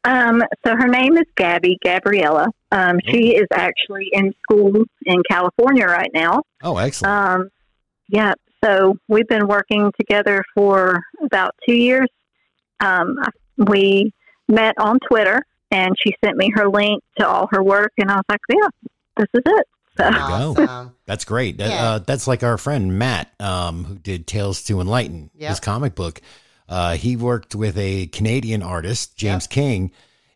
[0.03, 2.47] Um, so her name is Gabby, Gabriella.
[2.71, 6.43] Um, she is actually in school in California right now.
[6.63, 7.13] Oh, excellent.
[7.13, 7.49] Um,
[8.07, 12.07] yeah, so we've been working together for about two years.
[12.79, 13.17] Um,
[13.57, 14.13] we
[14.47, 18.15] met on Twitter, and she sent me her link to all her work, and I
[18.15, 18.67] was like, "Yeah,
[19.17, 19.67] this is it."
[19.97, 20.63] So, you go.
[20.63, 20.95] Awesome.
[21.07, 21.57] That's great.
[21.57, 21.83] That, Yeah.
[21.83, 25.49] uh, that's like our friend Matt, um, who did Tales to Enlighten, Yep.
[25.49, 26.21] his comic book.
[26.69, 29.89] Uh, he worked with a Canadian artist, James King.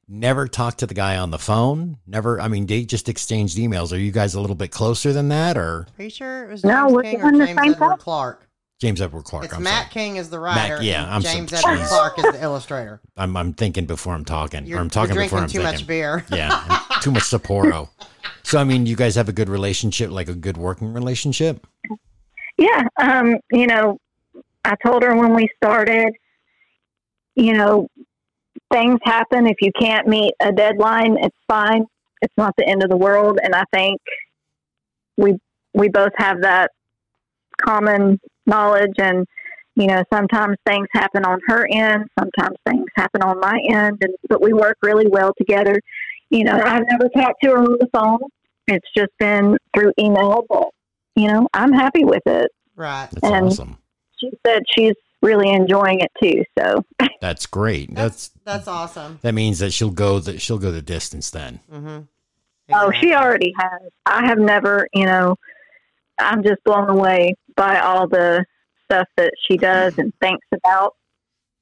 [0.07, 1.97] Never talked to the guy on the phone.
[2.07, 2.41] Never.
[2.41, 3.93] I mean, they just exchanged emails.
[3.93, 6.63] Are you guys a little bit closer than that, or Are you sure it was
[6.65, 7.97] No, James we're King or James Edward.
[7.99, 8.47] Clark?
[8.81, 9.45] James Edward Clark?
[9.45, 9.89] It's I'm Matt sorry.
[9.93, 10.81] King is the writer.
[10.81, 11.87] yeah, I'm so- James Edward jeez.
[11.87, 12.99] Clark is the illustrator.
[13.17, 14.65] I'm, I'm thinking before I'm talking.
[14.65, 16.13] You're, or I'm talking you're before drinking I'm too thinking.
[16.17, 16.37] much beer.
[16.37, 17.89] Yeah, too much Sapporo.
[18.41, 21.67] So, I mean, you guys have a good relationship, like a good working relationship.
[22.57, 23.99] yeah, um, you know,
[24.65, 26.13] I told her when we started,
[27.35, 27.87] you know,
[28.73, 29.45] things happen.
[29.45, 31.85] If you can't meet a deadline, it's fine.
[32.23, 33.39] It's not the end of the world.
[33.43, 34.01] And I think
[35.17, 35.35] we
[35.75, 36.71] we both have that
[37.63, 38.93] common knowledge.
[38.97, 39.25] And
[39.75, 44.13] you know, sometimes things happen on her end, sometimes things happen on my end, and
[44.29, 45.79] but we work really well together.
[46.29, 48.19] You know, I've never talked to her on the phone.
[48.67, 50.69] It's just been through email, but
[51.15, 52.51] you know, I'm happy with it.
[52.75, 53.07] Right.
[53.11, 53.77] That's And- awesome.
[54.19, 56.43] She said she's really enjoying it too.
[56.57, 56.83] So
[57.21, 57.93] That's great.
[57.93, 59.17] That's That's awesome.
[59.23, 61.59] that means that she'll go the she'll go the distance then.
[61.71, 61.99] Mm-hmm.
[62.73, 63.89] Oh, she already has.
[64.05, 65.35] I have never, you know,
[66.19, 68.43] I'm just blown away by all the
[68.85, 70.95] stuff that she does and thinks about.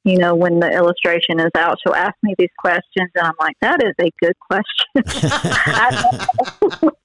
[0.05, 3.55] You know, when the illustration is out, she'll ask me these questions, and I'm like,
[3.61, 4.87] that is a good question.
[5.35, 6.89] I-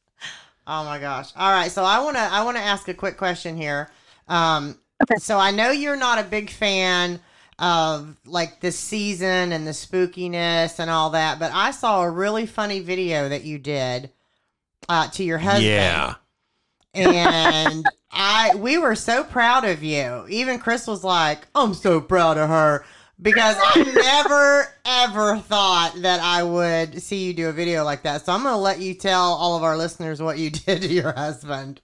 [0.66, 1.30] Oh my gosh!
[1.36, 3.90] All right, so I want to I want to ask a quick question here.
[4.28, 5.16] Um, Okay.
[5.18, 7.20] So I know you're not a big fan
[7.58, 12.46] of like the season and the spookiness and all that, but I saw a really
[12.46, 14.10] funny video that you did
[14.88, 15.64] uh, to your husband.
[15.66, 16.14] Yeah.
[16.94, 20.26] And I we were so proud of you.
[20.28, 22.84] Even Chris was like, "I'm so proud of her."
[23.20, 28.26] Because I never ever thought that I would see you do a video like that.
[28.26, 30.88] So I'm going to let you tell all of our listeners what you did to
[30.88, 31.80] your husband.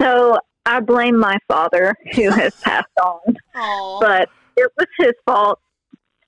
[0.00, 3.20] so I blame my father, who has passed on.
[4.00, 5.60] But it was his fault.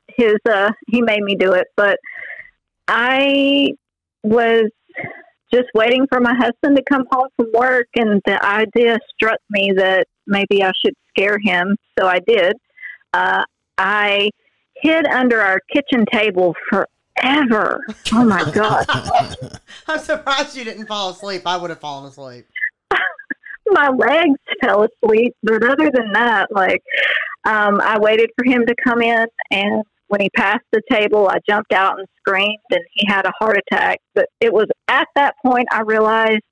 [0.09, 1.99] His uh, he made me do it, but
[2.89, 3.75] I
[4.23, 4.71] was
[5.53, 9.73] just waiting for my husband to come home from work, and the idea struck me
[9.77, 11.77] that maybe I should scare him.
[11.99, 12.55] So I did.
[13.13, 13.45] Uh,
[13.79, 14.31] I
[14.77, 17.81] hid under our kitchen table forever.
[18.13, 18.87] Oh my god!
[19.89, 21.43] I'm surprised you didn't fall asleep.
[21.47, 22.47] I would have fallen asleep.
[23.67, 25.35] my legs fell asleep.
[25.43, 26.83] But other than that, like,
[27.45, 31.39] um, I waited for him to come in, and when he passed the table, I
[31.49, 34.01] jumped out and screamed, and he had a heart attack.
[34.15, 36.43] But it was at that point I realized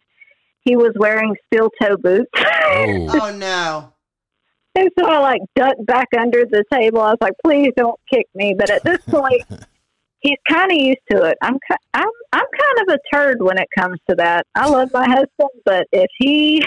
[0.62, 2.30] he was wearing steel toe boots.
[2.36, 3.20] oh.
[3.20, 3.92] Oh no.
[4.76, 7.00] and so I like ducked back under the table.
[7.00, 9.42] I was like, "Please don't kick me." But at this point,
[10.20, 11.36] he's kind of used to it.
[11.42, 14.46] I'm ki- I'm I'm kind of a turd when it comes to that.
[14.54, 16.62] I love my husband, but if he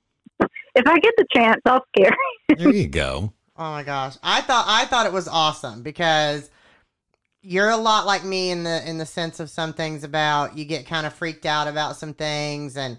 [0.74, 2.10] if I get the chance, I'll scare
[2.48, 2.58] him.
[2.58, 3.32] There you go.
[3.60, 4.16] Oh my gosh.
[4.22, 6.50] I thought I thought it was awesome because
[7.42, 10.64] you're a lot like me in the in the sense of some things about you
[10.64, 12.98] get kind of freaked out about some things and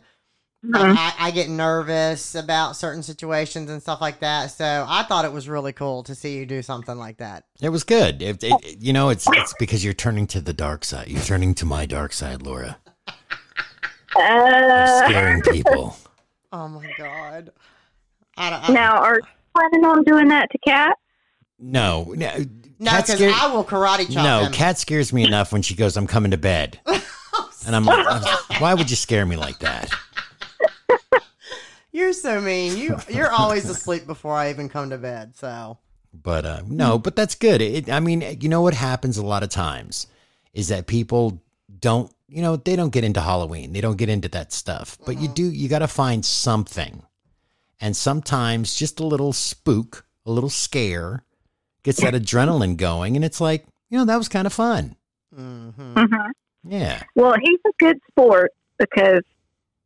[0.64, 0.96] Mhm.
[0.96, 4.52] I, I get nervous about certain situations and stuff like that.
[4.52, 7.46] So I thought it was really cool to see you do something like that.
[7.64, 8.22] It was good.
[8.22, 11.08] It, it, you know, it's it's because you're turning to the dark side.
[11.08, 12.78] You're turning to my dark side, Laura.
[13.08, 13.16] Of
[14.16, 15.98] Uh, scaring people.
[16.54, 17.50] Oh my god!
[18.38, 18.70] I don't.
[18.70, 19.22] I, now, are you
[19.54, 20.98] planning on doing that to Kat?
[21.60, 22.38] No, no,
[22.80, 24.40] no, Kat because scare- I will karate chop no.
[24.46, 24.52] him.
[24.52, 26.80] Kat scares me enough when she goes, "I'm coming to bed,"
[27.66, 29.92] and I'm like, "Why would you scare me like that?"
[31.92, 32.78] You're so mean.
[32.78, 35.36] You you're always asleep before I even come to bed.
[35.36, 35.78] So
[36.14, 37.62] But uh, no, but that's good.
[37.62, 40.08] It, I mean, you know what happens a lot of times
[40.54, 41.42] is that people
[41.80, 43.74] don't, you know, they don't get into Halloween.
[43.74, 44.98] They don't get into that stuff.
[45.06, 47.04] But you do, you got to find something.
[47.82, 51.24] And sometimes just a little spook, a little scare
[51.84, 53.16] gets that adrenaline going.
[53.16, 54.96] And it's like, you know, that was kind of fun.
[55.36, 56.30] hmm Mhm.
[56.64, 57.02] Yeah.
[57.16, 59.24] Well, he's a good sport because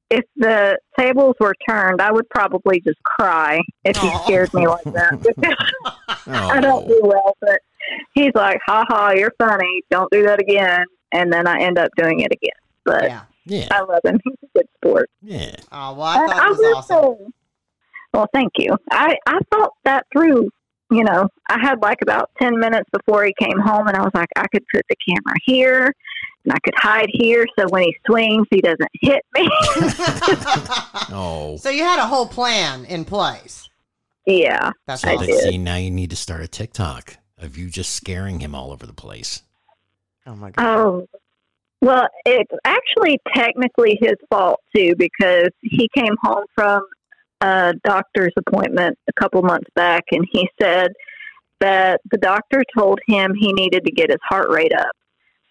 [0.09, 4.23] if the tables were turned, I would probably just cry if he Aw.
[4.25, 5.21] scared me like that.
[5.23, 5.55] Because
[6.27, 7.59] I don't do well, but
[8.13, 9.81] he's like, "Ha ha, you're funny.
[9.89, 12.51] Don't do that again." And then I end up doing it again.
[12.83, 13.21] But yeah.
[13.45, 13.67] yeah.
[13.71, 14.19] I love him.
[14.23, 15.09] He's a good sport.
[15.23, 15.55] Yeah.
[15.71, 17.15] Oh well, I And thought it was will awesome.
[17.25, 17.31] say-
[18.15, 18.75] well, thank you.
[18.91, 20.49] I I thought that through.
[20.91, 24.11] You know, I had like about ten minutes before he came home, and I was
[24.13, 25.91] like, I could put the camera here,
[26.43, 29.49] and I could hide here, so when he swings, he doesn't hit me.
[31.11, 31.57] Oh.
[31.59, 33.69] so you had a whole plan in place.
[34.25, 35.27] yeah, That's So I awesome.
[35.27, 35.41] that, did.
[35.51, 38.85] see, now you need to start a TikTok of you just scaring him all over
[38.85, 39.41] the place.
[40.27, 40.65] Oh my god.
[40.65, 41.07] Oh,
[41.81, 46.81] well, it's actually technically his fault too because he came home from
[47.41, 50.91] a doctor's appointment a couple months back and he said
[51.59, 54.91] that the doctor told him he needed to get his heart rate up.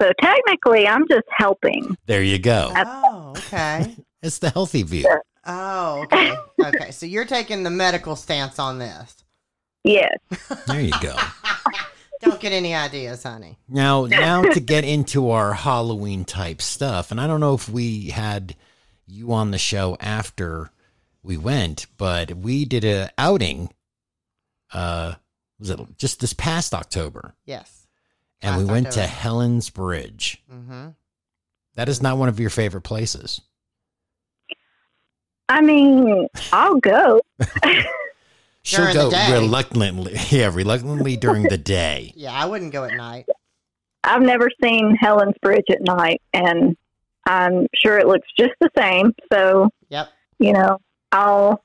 [0.01, 1.97] So technically, I'm just helping.
[2.07, 2.73] There you go.
[2.75, 3.97] Oh, okay.
[4.23, 5.07] It's the healthy view.
[5.45, 6.35] Oh, okay.
[6.59, 6.91] Okay.
[6.93, 9.23] So you're taking the medical stance on this.
[9.83, 10.17] Yes.
[10.67, 11.15] There you go.
[12.23, 13.59] Don't get any ideas, honey.
[13.69, 18.09] Now, now to get into our Halloween type stuff, and I don't know if we
[18.09, 18.57] had
[19.07, 20.71] you on the show after
[21.25, 23.71] we went, but we did a outing.
[24.73, 25.15] Uh,
[25.59, 27.35] was it just this past October?
[27.47, 27.87] Yes.
[28.43, 30.43] And we Last went to Helen's Bridge.
[30.53, 30.89] Mm-hmm.
[31.77, 33.41] That is not one of your favorite places.
[35.49, 37.21] I mean, I'll go.
[38.63, 39.33] She'll During the go day.
[39.33, 40.15] reluctantly.
[40.31, 42.13] Yeah, reluctantly during the day.
[42.17, 43.27] Yeah, I wouldn't go at night.
[44.03, 46.77] I've never seen Helen's Bridge at night, and
[47.27, 49.15] I'm sure it looks just the same.
[49.33, 50.09] So, Yep.
[50.39, 50.79] you know,
[51.15, 51.63] I'll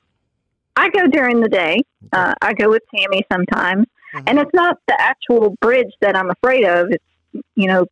[0.75, 1.81] I go during the day.
[2.13, 3.85] Uh, I go with Tammy sometimes,
[4.15, 4.23] Mhm.
[4.27, 6.87] and it's not the actual bridge that I'm afraid of.
[6.91, 7.03] It's
[7.55, 7.85] you know,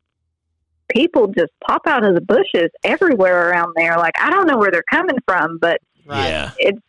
[0.90, 3.98] people just pop out of the bushes everywhere around there.
[3.98, 6.28] Like I don't know where they're coming from, but right.
[6.30, 6.52] Yeah.
[6.58, 6.80] it's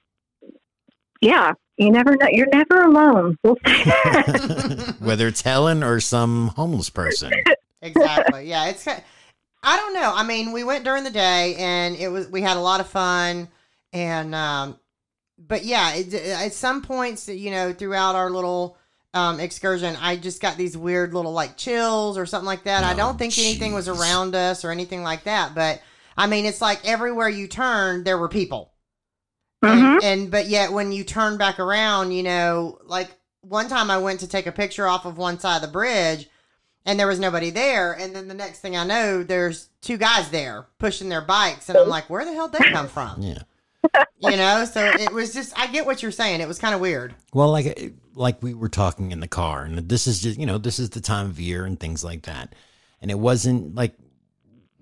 [1.20, 1.52] yeah.
[1.76, 2.26] You never know.
[2.30, 3.36] You're never alone.
[3.44, 4.96] We'll say that.
[5.00, 7.32] Whether it's Helen or some homeless person.
[7.82, 8.46] exactly.
[8.48, 8.86] Yeah, it's.
[8.88, 10.12] I don't know.
[10.14, 12.88] I mean, we went during the day, and it was we had a lot of
[12.88, 13.48] fun,
[13.92, 14.78] and um,
[15.38, 18.76] but yeah, it, at some points, you know, throughout our little
[19.14, 22.84] um excursion, I just got these weird little like chills or something like that.
[22.84, 25.80] I Oh, don't think anything was around us or anything like that, but
[26.16, 28.72] I mean, it's like everywhere you turned, there were people.
[29.64, 29.94] Mhm.
[29.96, 33.98] And, and but yet when you turn back around, you know, like one time I
[33.98, 36.28] went to take a picture off of one side of the bridge
[36.84, 37.92] and there was nobody there.
[37.92, 41.68] And then the next thing I know, there's two guys there pushing their bikes.
[41.68, 43.22] And I'm like, where the hell did they come from?
[43.22, 43.42] Yeah.
[44.20, 46.40] You know, so it was just, I get what you're saying.
[46.40, 47.14] It was kind of weird.
[47.32, 50.58] Well, like like we were talking in the car, and this is just you know
[50.58, 52.54] this is the time of year and things like that,
[53.00, 53.94] and it wasn't like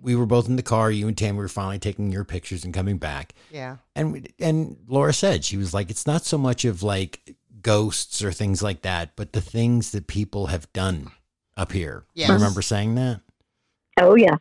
[0.00, 0.90] we were both in the car.
[0.90, 3.76] You and Tammy were finally taking your pictures and coming back, Yeah.
[3.94, 8.32] and and Laura said she was like, it's not so much of like ghosts or
[8.32, 11.10] things like that, but the things that people have done
[11.56, 12.04] up here.
[12.14, 12.28] Yes.
[12.28, 13.20] You remember saying that?
[14.00, 14.36] oh yeah.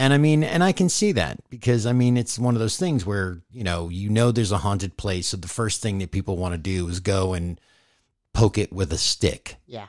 [0.00, 2.78] And I mean, and I can see that because I mean, it's one of those
[2.78, 5.26] things where, you know, you know, there's a haunted place.
[5.26, 7.60] So the first thing that people want to do is go and
[8.32, 9.56] poke it with a stick.
[9.66, 9.88] Yeah.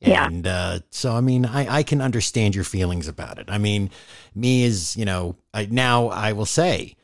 [0.00, 0.26] Yeah.
[0.26, 3.44] And uh, so, I mean, I, I can understand your feelings about it.
[3.48, 3.90] I mean,
[4.34, 6.96] me is, you know, I, now I will say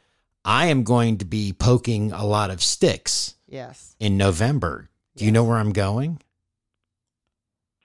[0.44, 3.94] I am going to be poking a lot of sticks Yes.
[4.00, 4.90] in November.
[5.14, 6.20] Do you know where I'm going?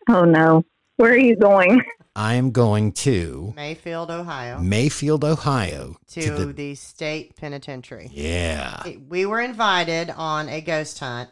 [0.09, 0.65] Oh no.
[0.97, 1.83] Where are you going?
[2.15, 5.97] I am going to Mansfield, Ohio, Mansfield, Ohio.
[6.11, 8.09] to, the, the state penitentiary.
[8.11, 8.83] yeah.
[9.09, 11.29] we were invited on a ghost hunt,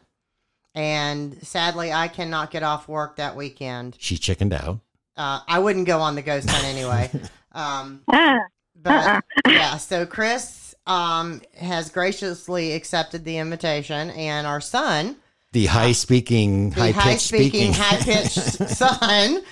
[0.73, 3.95] and sadly, I cannot get off work that weekend.
[3.99, 4.79] She chickened out.
[5.17, 7.09] Uh, I wouldn't go on the ghost hunt anyway.
[7.53, 8.37] Um, Ah,
[8.81, 9.21] but uh-uh.
[9.45, 15.17] yeah, so Chris um, has graciously accepted the invitation, and our son,
[15.51, 17.73] The high speaking, the high high pitched speaking, speaking.
[17.73, 19.43] high pitched son,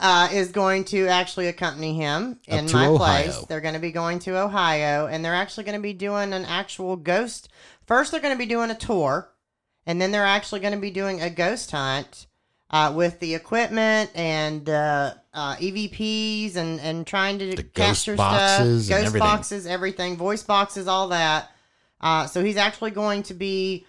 [0.00, 2.96] uh, is going to actually accompany him in to my Ohio.
[2.96, 3.44] place.
[3.46, 6.44] They're going to be going to Ohio, and they're actually going to be doing an
[6.44, 7.48] actual ghost.
[7.86, 9.30] First, they're going to be doing a tour,
[9.86, 12.26] and then they're actually going to be doing a ghost hunt
[12.70, 18.16] uh, with the equipment and uh, uh, EVPs and and trying to The ghost capture
[18.16, 19.26] boxes stuff, ghost everything.
[19.28, 21.50] boxes, everything, voice boxes, all that.
[22.00, 23.84] Uh, so he's actually going to be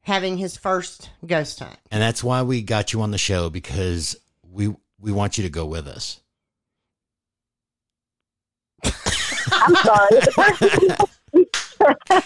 [0.00, 1.76] having his first ghost hunt.
[1.90, 4.16] and that's why we got you on the show because
[4.50, 6.20] we we want you to go with us.
[8.84, 10.20] I'm sorry.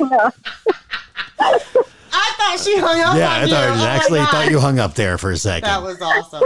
[0.01, 0.31] no,
[1.39, 3.51] I thought she hung up yeah, on I you.
[3.51, 4.31] thought Oh actually God.
[4.31, 5.69] thought you hung up there for a second.
[5.69, 6.43] That was awesome.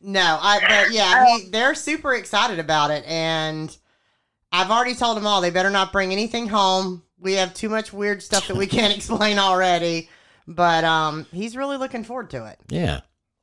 [0.00, 3.74] no, I but yeah, he, they're super excited about it, and
[4.52, 7.02] I've already told them all they better not bring anything home.
[7.20, 10.08] We have too much weird stuff that we can't explain already.
[10.46, 12.58] But um, he's really looking forward to it.
[12.68, 13.00] yeah.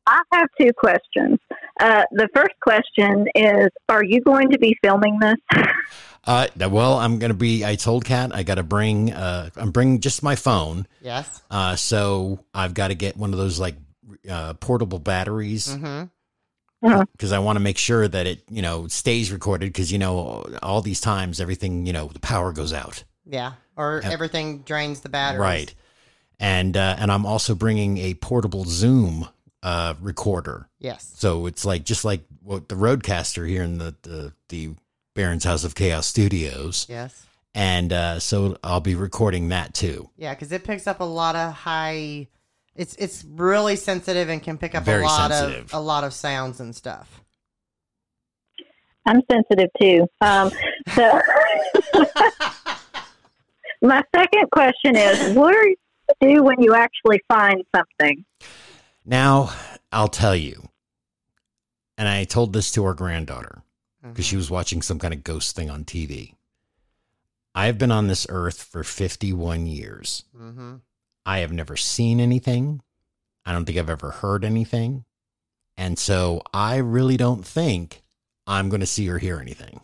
[0.08, 1.40] I have two questions.
[1.80, 5.36] Uh, the first question is Are you going to be filming this?
[6.28, 7.64] Uh, well, I'm gonna be.
[7.64, 9.14] I told Kat I got to bring.
[9.14, 10.88] Uh, I'm bringing just my phone.
[11.00, 11.44] Yes.
[11.52, 13.76] Uh, so I've got to get one of those like
[14.28, 17.02] uh, portable batteries Mm-hmm.
[17.12, 20.48] because I want to make sure that it you know stays recorded because you know
[20.64, 23.04] all these times everything you know the power goes out.
[23.28, 23.52] Yeah.
[23.78, 24.10] Or Yeah.
[24.10, 25.42] everything drains the battery.
[25.42, 25.76] Right.
[26.40, 29.28] And uh, and I'm also bringing a portable Zoom
[29.66, 30.70] uh, recorder.
[30.80, 31.12] Yes.
[31.18, 34.70] So it's like just like what the RodeCaster here in the the, the
[35.16, 37.26] Baron's House of Chaos Studios, Yes.
[37.56, 40.10] and uh, so I'll be recording that too.
[40.18, 42.28] Yeah, because it picks up a lot of high.
[42.76, 45.66] It's it's really sensitive and can pick up Very a lot sensitive.
[45.66, 47.22] of a lot of sounds and stuff.
[49.08, 50.08] I'm sensitive too.
[50.22, 50.52] Um,
[50.94, 51.22] so,
[53.82, 55.76] my second question is What are you
[56.22, 58.24] do when you actually find something?
[59.06, 59.52] Now
[59.92, 60.68] I'll tell you,
[61.98, 63.62] and I told this to our granddaughter
[64.04, 66.34] because she was watching some kind of ghost thing on TV.
[67.56, 70.26] I've been on this earth for 51 years.
[70.38, 70.76] Mm-hmm.
[71.26, 72.82] I have never seen anything.
[73.46, 75.06] I don't think I've ever heard anything.
[75.78, 78.04] And so I really don't think
[78.46, 79.82] I'm going to see or hear anything.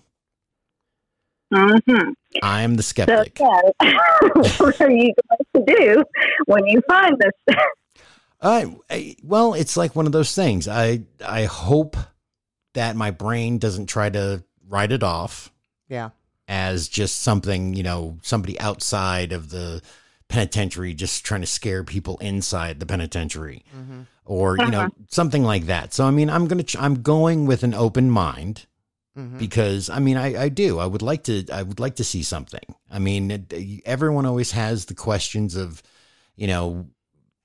[1.53, 2.11] Mm-hmm.
[2.43, 3.39] I'm the So, skeptic.
[3.39, 3.61] yeah,
[4.57, 5.13] what are you
[5.55, 6.03] going to do
[6.45, 7.55] when you find this?
[8.41, 10.67] I, I, well, it's like one of those things.
[10.67, 11.95] I I hope
[12.73, 15.51] that my brain doesn't try to write it off
[15.89, 16.09] Yeah.
[16.47, 19.81] as just something, you know, somebody outside of the
[20.29, 23.63] penitentiary just trying to scare people inside the penitentiary.
[23.77, 24.01] Mm-hmm.
[24.25, 24.89] or you know Uh-huh.
[25.09, 25.93] something like that.
[25.93, 28.65] So I mean, I'm gonna ch- I'm going with an open mind
[29.17, 29.39] Mm-hmm.
[29.39, 32.23] because I mean I I do I would like to I would like to see
[32.23, 32.63] something.
[32.89, 33.45] I mean,
[33.85, 35.83] everyone always has the questions of,
[36.37, 36.87] you know,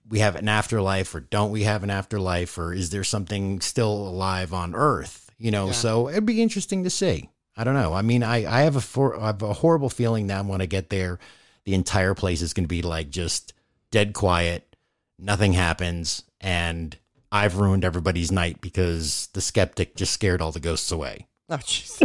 [0.09, 3.93] we have an afterlife or don't we have an afterlife or is there something still
[4.09, 5.31] alive on Earth?
[5.39, 5.73] You know, Yeah.
[5.73, 7.29] so it'd be interesting to see.
[7.57, 7.93] I don't know.
[7.95, 10.67] I mean, I I have a for, I have a horrible feeling that when I
[10.67, 11.19] get there,
[11.65, 13.53] the entire place is going to be like just
[13.91, 14.77] dead quiet,
[15.19, 16.97] nothing happens, and
[17.33, 21.27] I've ruined everybody's night because the skeptic just scared all the ghosts away.
[21.49, 22.01] Oh, jeez.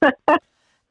[0.02, 0.38] I,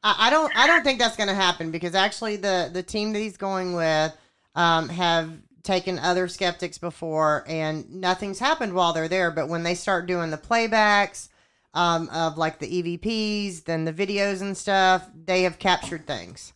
[0.02, 0.54] I don't.
[0.56, 3.72] I don't think that's going to happen because actually, the the team that he's going
[3.74, 4.16] with
[4.54, 5.30] um, have
[5.68, 9.30] taken other skeptics before, and nothing's happened while they're there.
[9.30, 11.28] But when they start doing the playbacks
[11.74, 16.54] um, of like the EVPs, then the videos and stuff, they have captured things,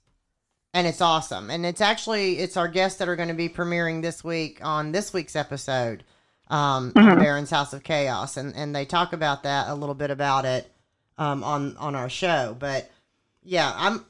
[0.74, 1.50] and it's awesome.
[1.50, 4.90] And it's actually it's our guests that are going to be premiering this week on
[4.92, 6.02] this week's episode.
[6.48, 7.18] Um, Mhm.
[7.18, 10.70] Baron's House of Chaos, and, and they talk about that a little bit about it
[11.18, 12.56] um, on on our show.
[12.58, 12.90] But
[13.44, 14.04] yeah, I'm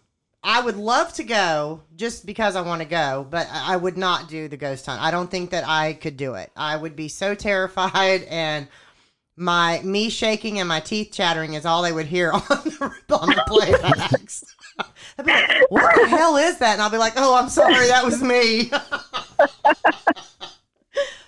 [0.45, 4.29] I would love to go just because I want to go, but I would not
[4.29, 5.01] do the ghost hunt.
[5.01, 6.51] I don't think that I could do it.
[6.57, 8.67] I would be so terrified and
[9.37, 13.29] my me shaking and my teeth chattering is all they would hear on the, on
[13.29, 14.45] the playbacks.
[15.19, 17.87] I'd be like, "What the hell is that?" And I'll be like, "Oh, I'm sorry,
[17.87, 18.71] that was me."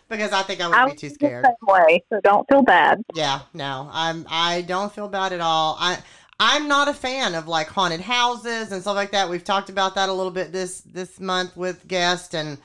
[0.09, 1.45] because I think I would I be too scared.
[1.45, 3.03] same way, so don't feel bad.
[3.15, 4.27] Yeah, no, I'm.
[4.31, 5.77] I don't feel bad at all.
[5.79, 5.99] I
[6.41, 9.29] I'm not a fan of like haunted houses and stuff like that.
[9.29, 12.59] We've talked about that a little bit this this month with guests, and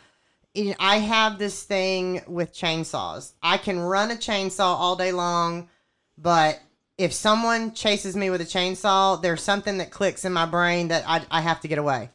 [0.54, 3.34] you know, I have this thing with chainsaws.
[3.44, 5.70] I can run a chainsaw all day long,
[6.18, 6.60] but
[6.98, 11.04] if someone chases me with a chainsaw, there's something that clicks in my brain that
[11.08, 12.10] I I have to get away.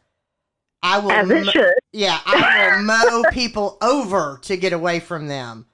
[0.82, 1.12] I will.
[1.12, 1.74] As it mo- should.
[1.92, 2.82] yeah, I will
[3.22, 5.66] mow people over to get away from them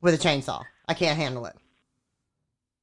[0.00, 0.62] with a chainsaw.
[0.88, 1.54] I can't handle it.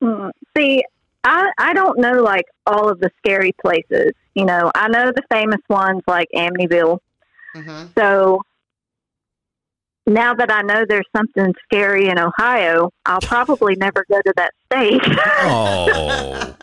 [0.01, 0.83] Mm, See,
[1.23, 4.11] I I don't know like all of the scary places.
[4.35, 6.99] You know, I know the famous ones like Amityville.
[7.53, 8.41] hmm So
[10.05, 14.51] now that I know there's something scary in Ohio, I'll probably never go to that
[14.65, 15.01] state.
[15.45, 16.55] Oh.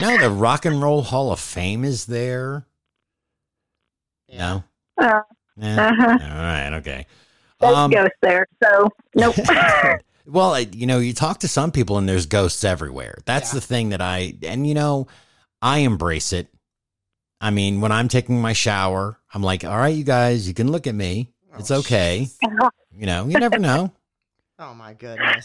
[0.00, 2.64] no, the Rock and Roll Hall of Fame is there.
[4.32, 4.62] No.
[4.98, 5.22] Uh,
[5.56, 5.86] Yeah.
[5.88, 6.18] uh-huh.
[6.22, 6.72] All right.
[6.74, 7.06] Okay.
[7.60, 8.46] There's Um, ghosts there.
[8.62, 9.34] So nope.
[10.26, 13.18] well, I- you know, you talk to some people and there's ghosts everywhere.
[13.24, 13.60] That's Yeah.
[13.60, 15.06] the thing that I, and you know,
[15.60, 16.48] I embrace it.
[17.40, 20.70] I mean, when I'm taking my shower, I'm like, all right, you guys, you can
[20.70, 21.30] look at me.
[21.58, 22.28] It's Oh, okay.
[22.42, 22.70] jeez.
[22.96, 23.92] You know, you never know.
[24.58, 25.44] Oh my goodness.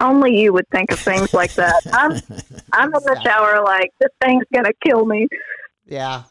[0.00, 1.82] Only you would think of things like that.
[1.92, 2.12] I'm
[2.72, 5.28] I'm in the shower like this thing's gonna kill me.
[5.84, 6.22] Yeah.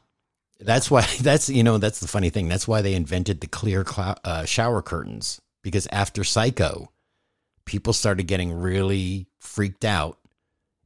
[0.60, 2.48] That's why, that's, you know, that's the funny thing.
[2.48, 6.90] That's why they invented the clear clou- uh, shower curtains because after Psycho,
[7.66, 10.18] people started getting really freaked out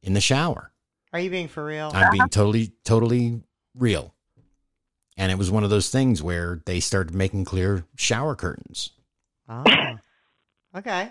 [0.02, 0.72] in the shower.
[1.12, 1.90] Are you being for real?
[1.94, 3.40] I'm being totally, totally
[3.74, 4.14] real.
[5.16, 8.90] And it was one of those things where they started making clear shower curtains.
[9.48, 9.64] Oh.
[10.76, 11.10] Okay.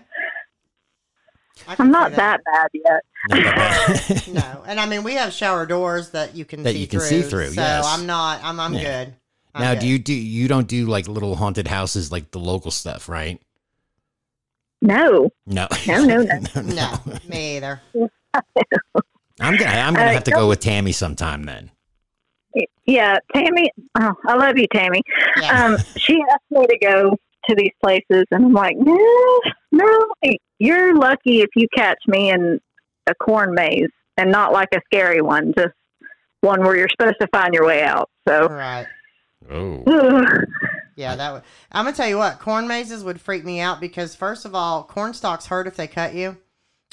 [1.67, 3.01] I can I'm not see that bad yet.
[3.29, 4.27] Not that bad.
[4.33, 6.99] No, and I mean we have shower doors that you can That see you can
[6.99, 7.85] through, see through, So yes.
[7.87, 8.41] I'm not.
[8.43, 8.59] I'm.
[8.59, 9.05] I'm Yeah.
[9.05, 9.15] good.
[9.55, 9.79] I'm now, good.
[9.79, 13.41] do you do you don't do like little haunted houses like the local stuff, right?
[14.81, 15.29] No.
[15.45, 16.39] No, No, no, no.
[16.63, 17.81] No, me either.
[19.39, 21.71] I'm gonna I'm gonna Uh, have to go with Tammy sometime then.
[22.85, 23.69] Yeah, Tammy.
[23.99, 25.01] Oh, I love you, Tammy.
[25.39, 25.65] Yeah.
[25.65, 27.11] Um, she asked me to go
[27.49, 30.05] to these places, and I'm like, no, no.
[30.59, 32.59] You're lucky if you catch me in
[33.07, 35.73] a corn maze, and not like a scary one, just
[36.41, 38.09] one where you're supposed to find your way out.
[38.27, 38.87] So, right.
[39.49, 39.83] Oh,
[40.95, 41.43] Yeah, that would.
[41.71, 42.39] I'm gonna tell you what.
[42.39, 45.85] Corn mazes would freak me out because first of all, corn stalks hurt if they
[45.87, 46.37] cut you,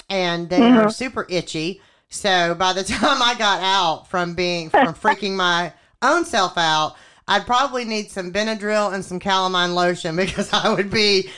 [0.09, 0.93] and they are Mhm.
[0.93, 1.81] super itchy.
[2.07, 6.95] So by the time I got out from being from freaking my own self out,
[7.27, 11.31] I'd probably need some Benadryl and some calamine lotion because I would be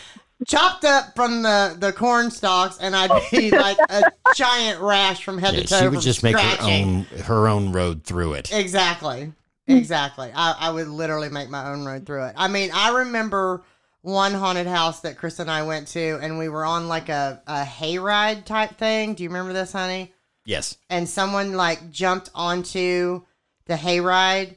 [0.46, 4.02] chopped up from the the corn stalks, and I'd be like a
[4.36, 5.80] giant rash from head yeah, to toe.
[5.80, 8.52] she would from just make her own her own road through it.
[8.54, 9.32] Exactly.
[9.68, 9.78] Mm.
[9.78, 10.32] Exactly.
[10.34, 12.36] I, I would literally make my own road through it.
[12.38, 13.64] I mean, I remember
[14.02, 17.42] one haunted house that Chris and I went to, and we were on like a,
[17.48, 19.14] a hayride type thing.
[19.14, 20.14] Do you remember this, honey?
[20.46, 23.24] Yes, And someone like jumped onto
[23.66, 24.56] the hayride,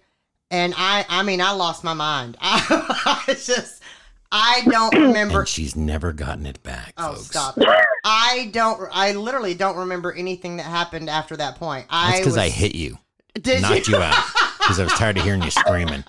[0.49, 2.37] and I, I mean, I lost my mind.
[2.41, 3.83] I, was just,
[4.31, 5.41] I don't remember.
[5.41, 6.95] and she's never gotten it back.
[6.97, 7.27] Oh, folks.
[7.27, 7.59] stop!
[8.05, 8.89] I don't.
[8.93, 11.87] I literally don't remember anything that happened after that point.
[11.91, 12.97] That's I because I hit you,
[13.35, 14.15] Did knocked you out,
[14.71, 16.05] because I was tired of hearing you screaming.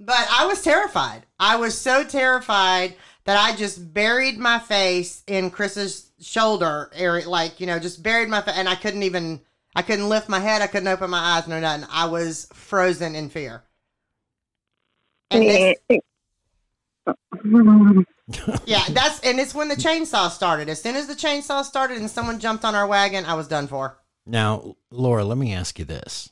[0.00, 1.26] But I was terrified.
[1.38, 2.94] I was so terrified
[3.24, 8.28] that I just buried my face in Chris's shoulder area, like you know, just buried
[8.28, 9.40] my face, and I couldn't even.
[9.74, 10.60] I couldn't lift my head.
[10.60, 11.48] I couldn't open my eyes.
[11.48, 11.86] No nothing.
[11.90, 13.62] I was frozen in fear.
[15.30, 16.00] And this,
[18.66, 20.68] yeah, that's and it's when the chainsaw started.
[20.68, 23.66] As soon as the chainsaw started and someone jumped on our wagon, I was done
[23.66, 23.98] for.
[24.26, 26.31] Now, Laura, let me ask you this: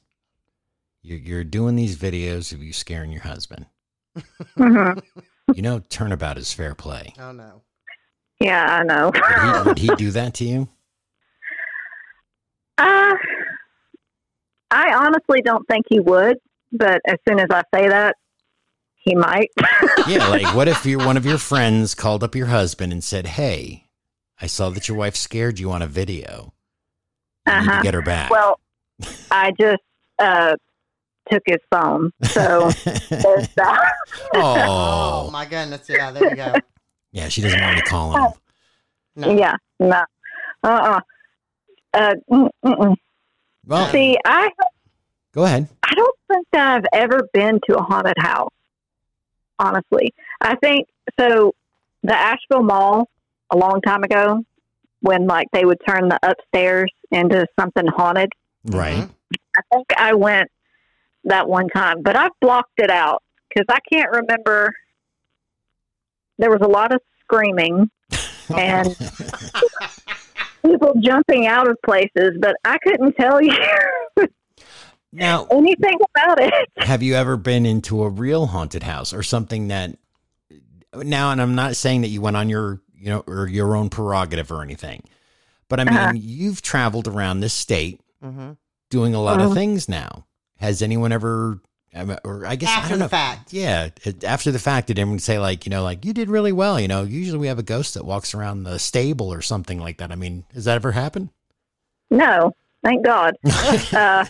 [1.02, 3.66] you're, you're doing these videos of you scaring your husband.
[4.58, 5.02] Mhm.
[5.54, 7.14] You know, turnabout is fair play.
[7.18, 7.62] Oh no.
[8.40, 9.10] Yeah, I know.
[9.14, 10.68] Would he, would he do that to you?
[12.78, 13.14] Uh,
[14.70, 16.38] I honestly don't think he would,
[16.72, 18.16] but as soon as I say that,
[18.94, 19.50] he might.
[20.08, 23.26] Yeah, like what if your one of your friends called up your husband and said,
[23.26, 23.88] "Hey,
[24.40, 26.54] I saw that your wife scared you on a video.
[27.46, 27.82] You need to Uh-huh.
[27.82, 28.58] get her back." well,
[29.30, 29.82] I just
[30.18, 30.56] uh,
[31.30, 32.70] took his phone, so
[33.08, 33.92] there's that.
[34.34, 35.88] Oh, oh, my goodness.
[35.88, 36.54] Yeah, there you go.
[37.12, 38.32] yeah, she doesn't want me calling him.
[39.16, 39.32] No.
[39.36, 40.02] Yeah, no,
[40.62, 41.00] uh-uh.
[41.92, 42.94] Uh, mm-mm.
[43.66, 44.50] Well, See, I
[45.32, 45.68] go ahead.
[45.82, 48.52] I don't think that I've ever been to a haunted house.
[49.58, 51.54] Honestly, I think so.
[52.02, 53.08] The Asheville Mall
[53.50, 54.42] a long time ago,
[55.00, 58.30] when like they would turn the upstairs into something haunted.
[58.64, 58.96] Right.
[58.98, 59.10] Mhm.
[59.58, 60.50] I think I went
[61.24, 64.72] that one time, but I've blocked it out because I can't remember.
[66.38, 67.90] There was a lot of screaming
[68.56, 68.96] and
[70.64, 73.52] people jumping out of places, but I couldn't tell you
[75.12, 76.68] Now, anything about it.
[76.78, 79.96] have you ever been into a real haunted house or something that
[80.94, 83.90] now and I'm not saying that you went on your you know or your own
[83.90, 85.02] prerogative or anything.
[85.68, 86.12] But I mean, Uh-huh.
[86.14, 88.56] you've traveled around this state Mhm.
[88.88, 89.54] doing a lot of Uh-huh.
[89.54, 90.26] things now.
[90.60, 91.60] Has anyone ever
[91.94, 93.08] um, or I guess I After don't the know.
[93.08, 93.52] fact.
[93.52, 93.88] Yeah,
[94.24, 96.78] after the fact, did anyone say like, you know, like you did really well?
[96.78, 99.98] You know, usually we have a ghost that walks around the stable or something like
[99.98, 100.12] that.
[100.12, 101.30] I mean, has that ever happened?
[102.10, 102.52] No,
[102.84, 103.34] thank God.
[103.92, 104.24] uh,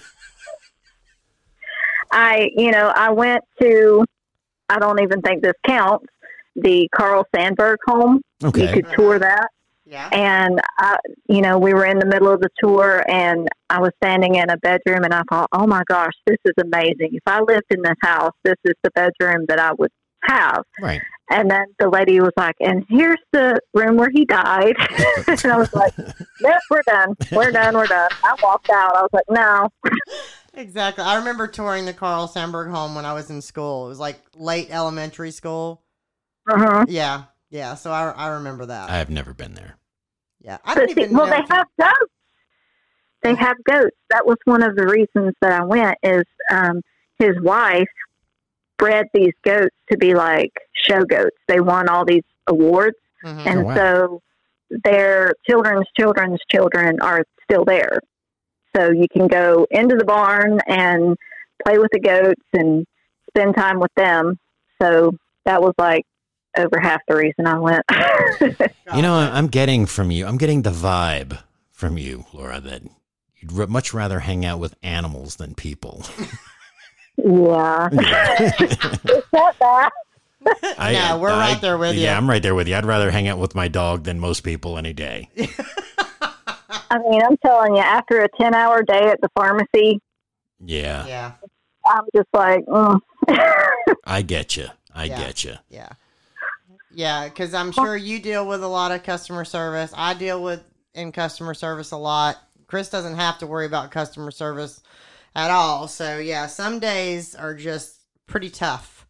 [2.13, 4.05] I, you know, I went to,
[4.69, 6.07] I don't even think this counts,
[6.57, 8.23] the Carl Sandburg home.
[8.43, 8.69] Okay.
[8.69, 9.49] You could tour that.
[9.85, 10.09] Yeah.
[10.13, 10.97] And, I,
[11.29, 14.51] you know, we were in the middle of the tour and I was standing in
[14.51, 17.11] a bedroom and I thought, oh my gosh, this is amazing.
[17.13, 19.91] If I lived in this house, this is the bedroom that I would
[20.25, 20.63] have.
[20.81, 21.01] Right.
[21.31, 24.75] And then the lady was like, and here's the room where he died.
[25.29, 25.95] and I was like,
[26.41, 27.15] yep, we're done.
[27.31, 27.77] We're done.
[27.77, 28.11] We're done.
[28.25, 28.97] I walked out.
[28.97, 29.69] I was like, no.
[30.55, 31.05] Exactly.
[31.05, 33.87] I remember touring the Carl Sandburg home when I was in school.
[33.87, 35.83] It was like late elementary school.
[36.51, 36.85] Uh-huh.
[36.89, 37.25] Yeah.
[37.51, 37.75] Yeah.
[37.75, 38.91] So I, I remember that.
[38.91, 39.77] I have never been there.
[40.41, 40.59] yeah.
[40.65, 41.33] I don't see, even well, know.
[41.33, 42.13] they if have goats.
[43.23, 43.97] They have goats.
[44.11, 45.99] That was one of the reasons that I went.
[46.03, 46.81] Is um,
[47.19, 47.89] his wife
[48.79, 50.53] bred these goats to be like
[50.89, 51.37] show goats.
[51.49, 53.47] They won all these awards, Mhm.
[53.47, 53.75] and Oh, wow.
[53.75, 54.23] so
[54.85, 58.01] their children's children's children are still there.
[58.75, 61.17] So you can go into the barn and
[61.67, 62.87] play with the goats and
[63.29, 64.39] spend time with them.
[64.81, 65.13] So
[65.45, 66.07] that was like
[66.61, 67.85] over half the reason I went.
[68.93, 71.39] You know, I'm getting from you, I'm getting the vibe
[71.71, 72.83] from you, Laura, that
[73.37, 76.03] you'd much rather hang out with animals than people.
[77.17, 77.89] yeah.
[77.93, 79.91] Is that bad?
[80.77, 82.01] I, Yeah, we're right there with you.
[82.03, 82.75] Yeah, I'm right there with you.
[82.75, 85.29] I'd rather hang out with my dog than most people any day.
[86.91, 90.01] I mean, I'm telling you, after a 10 hour day at the pharmacy,
[90.65, 91.33] Yeah, yeah.
[91.87, 93.01] I'm just like, mm.
[94.05, 94.67] I get you.
[94.93, 95.19] I Yeah.
[95.19, 95.55] get you.
[95.69, 95.91] Yeah.
[96.93, 99.93] Yeah, because I'm sure you deal with a lot of customer service.
[99.97, 100.63] I deal with
[100.95, 102.39] in customer service a lot.
[102.67, 104.83] Chris doesn't have to worry about customer service
[105.35, 105.89] at all.
[105.89, 109.07] So yeah, some days are just pretty tough.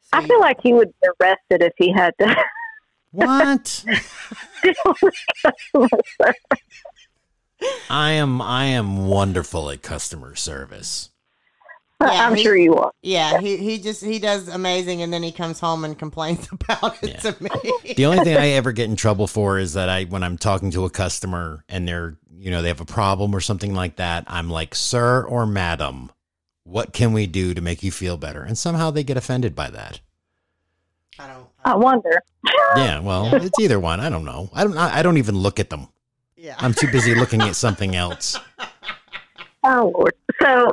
[0.00, 2.36] So I feel like he would be arrested if he had to
[3.10, 3.84] What?
[4.62, 5.88] deal with customer
[6.20, 6.62] service.
[7.90, 11.10] I am I am wonderful at customer service.
[12.02, 12.92] Yeah, I'm he- sure you are.
[13.02, 17.02] yeah, he, he just he does amazing, and then he comes home and complains about
[17.02, 17.32] it Yeah.
[17.32, 17.94] to me.
[17.96, 20.70] The only thing I ever get in trouble for is that I when I'm talking
[20.72, 24.24] to a customer and they're you know they have a problem or something like that,
[24.28, 26.12] I'm like, "Sir or madam,
[26.62, 29.68] what can we do to make you feel better?" And somehow they get offended by
[29.70, 30.00] that.
[31.18, 31.46] I don't.
[31.64, 32.22] I wonder.
[32.76, 33.98] Yeah, well, it's either one.
[33.98, 34.50] I don't know.
[34.54, 35.88] I don't I don't even look at them.
[36.36, 36.54] Yeah.
[36.58, 38.38] I'm too busy looking at something else.
[39.64, 40.14] Oh, Lord.
[40.40, 40.70] So,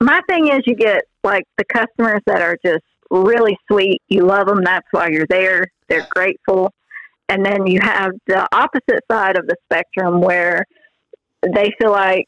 [0.00, 4.02] my thing is, you get like the customers that are just really sweet.
[4.08, 4.62] You love them.
[4.64, 5.64] That's why you're there.
[5.88, 6.72] They're grateful.
[7.28, 10.64] And then you have the opposite side of the spectrum where
[11.54, 12.26] they feel like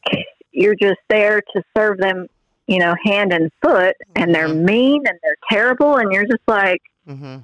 [0.51, 2.27] you're just there to serve them,
[2.67, 4.63] you know, hand and foot, and they're Mhm.
[4.65, 5.97] mean and they're terrible.
[5.97, 7.37] And you're just like, hmm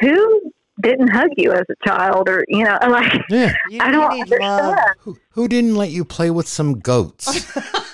[0.00, 2.28] who didn't hug you as a child?
[2.28, 3.54] Or, you know, like, Yeah.
[3.70, 4.76] You, I don't understand.
[4.98, 7.26] Who, who didn't let you play with some goats?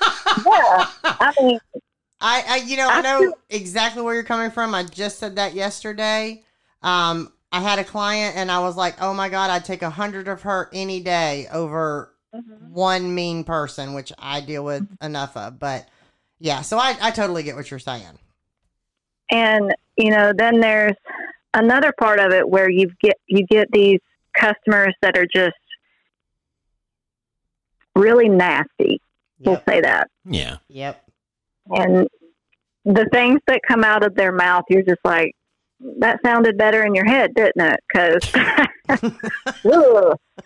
[0.53, 0.87] Yeah.
[1.05, 1.59] I mean,
[2.21, 4.75] I, I you know I I know exactly where you're coming from.
[4.75, 6.45] I just said that yesterday.
[6.83, 9.91] Um, I had a client and I was like, "Oh my god, I'd take a
[9.91, 12.15] hundred of her any day over
[12.71, 15.59] one mean person," which I deal with enough of.
[15.59, 15.89] But
[16.39, 18.19] yeah, so I, I totally get what you're saying.
[19.31, 20.97] and you know then there's
[21.55, 24.01] another part of it where you get you get these
[24.35, 25.57] customers that are just
[27.95, 29.01] really nasty
[29.45, 30.57] we'll say that Yeah.
[30.69, 31.03] Yep.
[31.71, 32.09] and
[32.85, 35.35] the things that come out of their mouth you're just like
[35.99, 38.33] that sounded better in your head didn't it because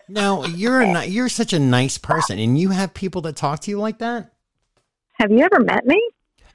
[0.09, 3.61] now you're a ni- you're such a nice person, and you have people that talk
[3.61, 4.33] to you like that.
[5.15, 6.01] have you ever met me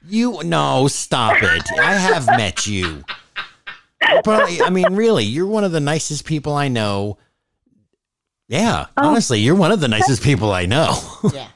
[0.06, 1.62] You no, stop it.
[1.78, 3.04] I have met you.
[4.10, 7.18] You're Probably, I mean, really, you're one of the nicest people I know.
[8.48, 9.08] Yeah, Oh.
[9.10, 10.98] honestly, you're one of the nicest people I know.
[11.32, 11.46] Yeah.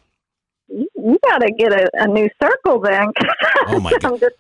[1.27, 3.07] You, you got to get a, a new circle then
[3.67, 4.21] Oh, my God.
[4.21, 4.35] Just,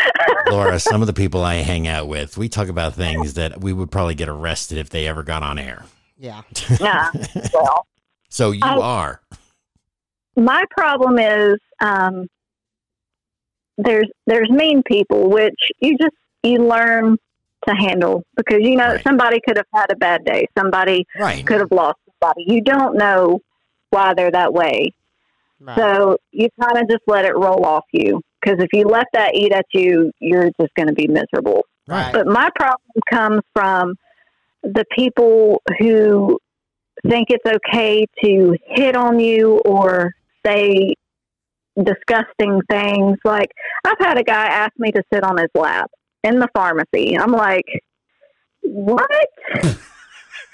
[0.50, 3.72] Laura, some of the people I hang out with, we talk about things that we
[3.72, 5.84] would probably get arrested if they ever got on air.
[6.16, 6.42] Yeah.
[6.80, 7.10] nah,
[7.52, 7.86] well
[8.28, 9.20] So you I- are.
[10.36, 12.26] my problem is um,
[13.76, 17.16] there's there's mean people which you just you learn
[17.68, 19.02] to handle because you know Right.
[19.04, 21.44] somebody could have had a bad day somebody Right.
[21.46, 23.40] could have lost somebody you don't know
[23.90, 24.92] why they're that way
[25.60, 25.76] Right.
[25.76, 29.34] so you kind of just let it roll off you because if you let that
[29.34, 32.12] eat at you you're just going to be miserable Right.
[32.12, 32.80] but my problem
[33.10, 33.94] comes from
[34.62, 36.38] the people who
[37.08, 40.12] think it's okay to hit on you or
[40.44, 40.94] say
[41.82, 43.18] disgusting things.
[43.24, 43.50] Like,
[43.84, 45.90] I've had a guy ask me to sit on his lap
[46.24, 47.16] in the pharmacy.
[47.16, 47.66] I'm like,
[48.62, 49.08] what?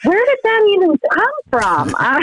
[0.05, 1.95] Where did that even come from?
[1.99, 2.23] I,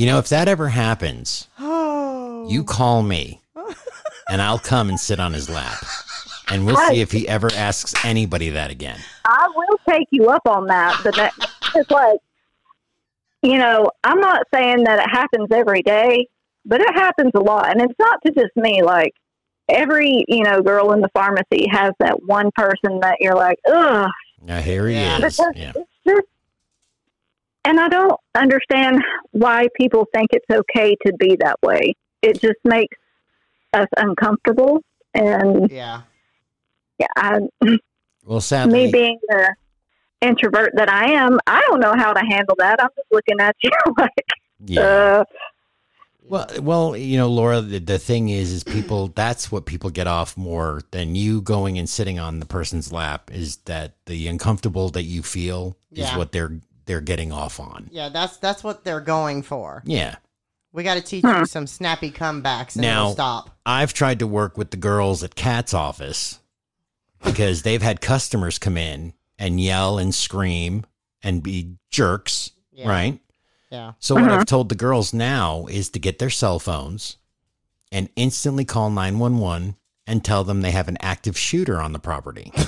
[0.00, 2.46] You know, if that ever happens, Oh.
[2.48, 3.42] you call me
[4.30, 5.76] and I'll come and sit on his lap.
[6.48, 8.98] And we'll see if he ever asks anybody that again.
[9.26, 11.34] I will take you up on that, but that,
[11.74, 12.18] it's like,
[13.42, 16.28] you know, I'm not saying that it happens every day,
[16.64, 17.70] but it happens a lot.
[17.70, 18.82] And it's not to just me.
[18.82, 19.12] Like,
[19.68, 24.08] every, you know, girl in the pharmacy has that one person that you're like, ugh.
[24.40, 25.16] Now, here he Yeah.
[25.26, 25.36] is.
[25.36, 25.72] Because Yeah.
[25.76, 26.26] it's just,
[27.64, 29.02] and I don't understand
[29.32, 31.94] why people think it's okay to be that way.
[32.22, 32.96] It just makes
[33.72, 34.80] us uncomfortable.
[35.14, 36.02] And Yeah.
[36.98, 37.38] yeah, I,
[38.24, 39.54] Well, sadly, me being the
[40.20, 42.80] introvert that I am, I don't know how to handle that.
[42.82, 44.26] I'm just looking at you like,
[44.64, 44.82] yeah.
[44.82, 45.24] uh,
[46.22, 50.06] Well, well, you know, Laura, the, the thing is, is people, that's what people get
[50.06, 54.90] off more than you going and sitting on the person's lap is that the uncomfortable
[54.90, 56.04] that you feel Yeah.
[56.12, 56.52] is what they're,
[56.86, 57.88] they're getting off on.
[57.92, 59.82] Yeah, that's that's what they're going for.
[59.84, 60.16] Yeah.
[60.72, 61.40] We got to teach Huh.
[61.40, 63.50] you some snappy comebacks and Now- stop.
[63.66, 66.38] I've tried to work with the girls at Kat's office
[67.24, 70.86] because they've had customers come in and yell and scream
[71.22, 72.88] and be jerks, Yeah.
[72.88, 73.20] right?
[73.70, 73.92] Yeah.
[73.98, 74.40] So what Uh-huh.
[74.40, 77.16] I've told the girls now is to get their cell phones
[77.92, 79.76] and instantly call 911
[80.06, 82.52] and tell them they have an active shooter on the property.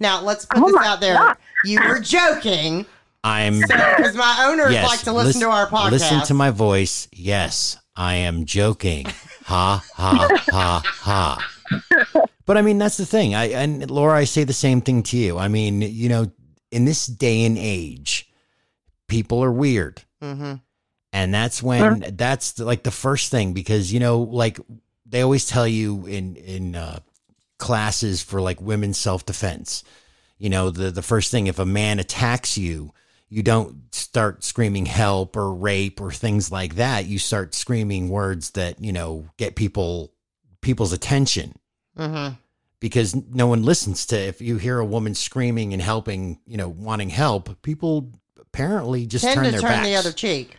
[0.00, 1.14] Now let's put Oh this out there.
[1.14, 1.36] God.
[1.64, 2.86] You were joking
[3.24, 5.90] I'm because my owners yes, like to listen, to our podcast.
[5.90, 7.08] Listen to my voice.
[7.12, 9.06] Yes, I am joking.
[9.44, 11.48] ha ha ha ha.
[12.44, 13.34] But I mean that's the thing.
[13.34, 15.38] I and Laura, I say the same thing to you.
[15.38, 16.30] I mean, you know,
[16.70, 18.28] in this day and age,
[19.08, 20.02] people are weird.
[20.20, 20.54] hmm
[21.12, 24.58] And that's when that's the, like the first thing because you know like
[25.06, 26.98] they always tell you in in uh,
[27.58, 29.84] classes for like women's self defense.
[30.38, 32.92] You know the the first thing if a man attacks you,
[33.32, 37.06] you don't start screaming help or rape or things like that.
[37.06, 40.12] You start screaming words that you know get people
[40.60, 41.54] people's attention
[41.96, 42.28] hmm
[42.78, 46.68] because no one listens to if you hear a woman screaming and helping, you know,
[46.68, 47.62] wanting help.
[47.62, 48.10] People
[48.40, 49.86] apparently just Tend turn to their turn backs.
[49.86, 50.56] the other cheek.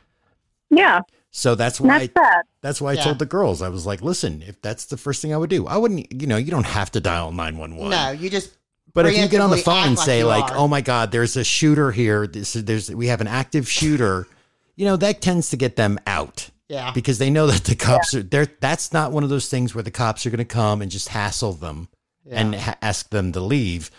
[0.69, 1.01] yeah,
[1.31, 2.43] So that's why that's sad.
[2.61, 3.03] that's why I Yeah.
[3.03, 3.61] told the girls.
[3.61, 6.25] I was like, listen, if that's the first thing I would do, I wouldn't, you
[6.27, 7.89] know, you don't have to dial 911.
[7.89, 8.51] No, you just
[8.93, 10.57] But if you get on the phone and like say you like, are.
[10.57, 12.27] "Oh my god, there's a shooter here.
[12.27, 14.27] This is there's we have an active shooter."
[14.75, 18.13] You know, that tends to get them out yeah, because they know that the cops
[18.15, 18.47] are there.
[18.59, 21.09] That's not one of those things where the cops are going to come and just
[21.09, 21.89] hassle them
[22.25, 22.39] yeah.
[22.39, 23.91] and ha- ask them to leave.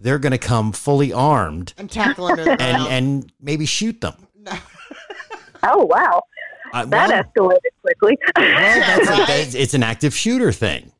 [0.00, 4.14] They're going to come fully armed and tackle them and and maybe shoot them.
[5.62, 6.22] Oh, wow.
[6.72, 8.16] Uh, That well, escalated quickly.
[8.36, 8.44] Well,
[8.80, 9.26] that's Right.
[9.26, 10.92] That's- it's an active shooter thing.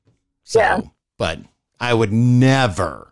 [0.44, 0.80] So, Yeah.
[1.16, 1.38] but
[1.78, 3.07] I would never,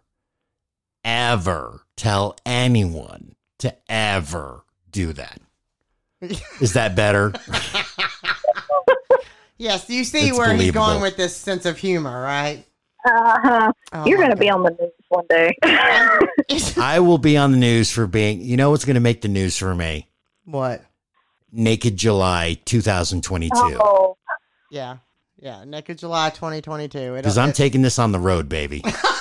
[1.07, 5.41] ever tell anyone to ever do that.
[6.61, 7.33] Is that better?
[9.59, 10.87] yes, you see It's where he's believable.
[10.87, 12.65] going with this sense of humor, right?
[13.05, 13.73] Uh-huh.
[13.93, 15.57] Oh You're going to be on the news one day.
[16.77, 19.29] I will be on the news for being, you know what's going to make the
[19.29, 20.09] news for me?
[20.45, 20.83] what?
[21.53, 23.53] Naked July 2022.
[23.57, 24.17] oh,
[24.71, 24.97] Yeah,
[25.39, 25.65] yeah.
[25.65, 27.15] Naked July 2022.
[27.15, 28.83] Because I'm it- taking this on the road, baby.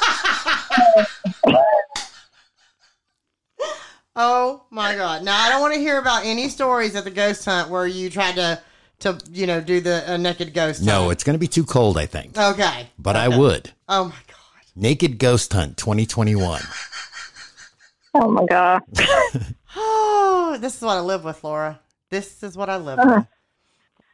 [4.15, 5.23] Oh my god!
[5.23, 8.09] Now I don't want to hear about any stories at the ghost hunt where you
[8.09, 8.61] tried to,
[8.99, 10.79] to you know, do the uh, naked ghost.
[10.79, 10.87] Hunt.
[10.87, 11.11] No, hunt.
[11.13, 12.37] it's going to be too cold, I think.
[12.37, 12.87] okay.
[12.97, 13.71] But I would.
[13.89, 14.35] Oh my god!
[14.75, 16.61] Naked Ghost Hunt 2021.
[18.13, 18.81] oh, my God.
[19.77, 21.79] Oh, this is what I live with, Laura.
[22.09, 23.15] This is what I live Uh-huh.
[23.17, 23.27] with.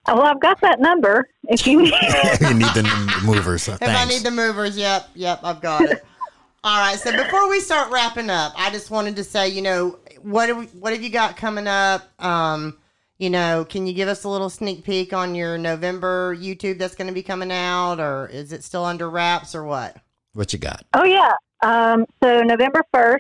[0.08, 1.93] Oh, well, I've got that number if you need
[2.41, 3.62] you need the movers.
[3.64, 6.04] So If I need the movers, yep, yep, I've got it.
[6.64, 6.99] All right.
[6.99, 10.57] So before we start wrapping up, I just wanted to say, you know, what have
[10.57, 12.03] we, what have you got coming up?
[12.24, 12.78] Um,
[13.18, 16.95] you know, can you give us a little sneak peek on your November YouTube that's
[16.95, 19.97] going to be coming out, or is it still under wraps, or what?
[20.34, 20.86] what you got?
[20.93, 21.32] Oh, yeah.
[21.64, 23.18] Um, so, November 1st,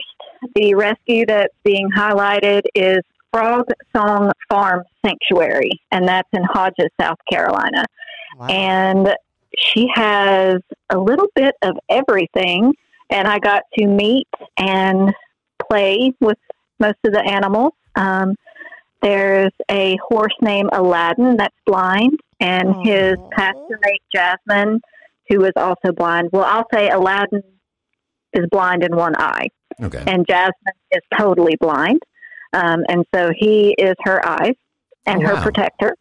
[0.55, 7.19] the rescue that's being highlighted is Frog Song Farm Sanctuary, and that's in Hodges, South
[7.31, 7.85] Carolina.
[8.37, 8.47] Wow.
[8.47, 9.15] And
[9.57, 10.57] she has
[10.89, 12.73] a little bit of everything.
[13.11, 15.13] And I got to meet and
[15.69, 16.37] play with
[16.79, 17.73] most of the animals.
[17.95, 18.35] Um,
[19.01, 23.29] there's a horse named Aladdin that's blind, and his Aw.
[23.31, 24.79] pasture mate Jasmine,
[25.29, 26.29] who is also blind.
[26.31, 27.43] Well, I'll say Aladdin
[28.33, 29.47] is blind in one eye,
[29.81, 30.03] Okay.
[30.07, 30.53] and Jasmine
[30.91, 31.99] is totally blind.
[32.53, 34.55] Um, and so he is her eyes
[35.05, 35.41] and Oh, her wow.
[35.43, 35.95] protector.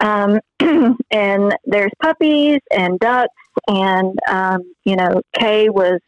[0.00, 0.40] Um,
[1.10, 3.32] and there's puppies and ducks,
[3.68, 6.00] and um, you know, Kay was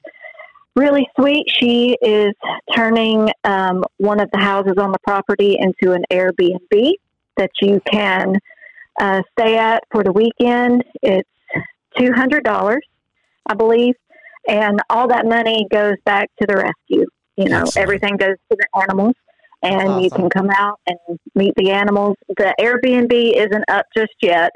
[0.78, 1.46] really sweet.
[1.48, 2.32] She is
[2.74, 6.92] turning um, one of the houses on the property into an Airbnb.
[7.36, 8.36] that you can
[9.00, 10.84] uh, stay at for the weekend.
[11.02, 11.28] It's
[11.98, 12.84] two hundred dollars,
[13.46, 13.94] I believe,
[14.48, 17.06] and all that money goes back to the rescue.
[17.36, 17.76] You know, Excellent.
[17.76, 19.14] everything goes to the animals,
[19.62, 22.16] and you can come out and meet the animals.
[22.28, 24.50] The Airbnb isn't up just yet,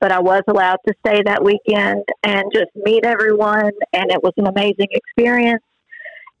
[0.00, 4.32] but I was allowed to stay that weekend and just meet everyone, and it was
[4.36, 5.62] an amazing experience.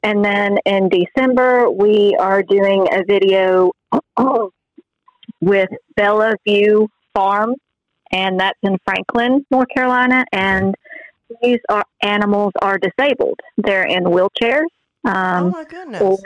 [0.02, 3.72] And then in December, we are doing a video
[5.40, 7.54] with Bella View Farm,
[8.12, 10.24] and that's in Franklin, North Carolina.
[10.32, 10.74] And
[11.42, 14.66] these are animals are disabled; they're in wheelchairs,
[15.04, 16.00] oh um, my goodness.
[16.00, 16.18] or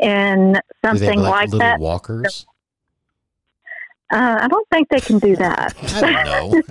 [0.00, 1.78] in Do they have, something like, little that.
[1.78, 2.46] walkers?
[4.10, 5.74] Uh, I don't think they can do that.
[5.94, 6.62] I don't know.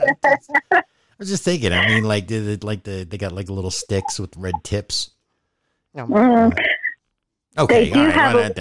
[0.73, 0.83] I
[1.17, 1.73] was just thinking.
[1.73, 5.11] I mean, like, did it, like the they got like little sticks with red tips?
[5.95, 6.63] Oh my Mm, God.
[7.57, 8.13] Okay, They do all right.
[8.13, 8.53] have well, a-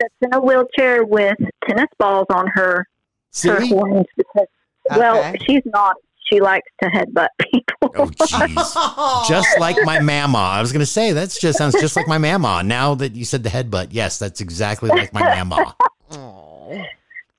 [0.00, 2.84] that's in a wheelchair with tennis balls on her her
[3.30, 3.68] See?
[3.68, 4.46] horns because
[4.90, 5.96] well, she's not.
[6.30, 7.92] She likes to headbutt people.
[7.96, 9.28] Oh, jeez.
[9.28, 10.38] Just like my mama.
[10.38, 12.62] I was gonna say that's just sounds just like my mama.
[12.62, 15.76] Now that you said the headbutt, yes, that's exactly like my mama.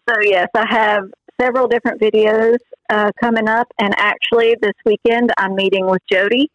[0.07, 0.13] Aw.
[0.13, 1.03] So yes, I have
[1.39, 2.57] several different videos
[2.89, 6.49] uh, coming up, and actually this weekend I'm meeting with Jody,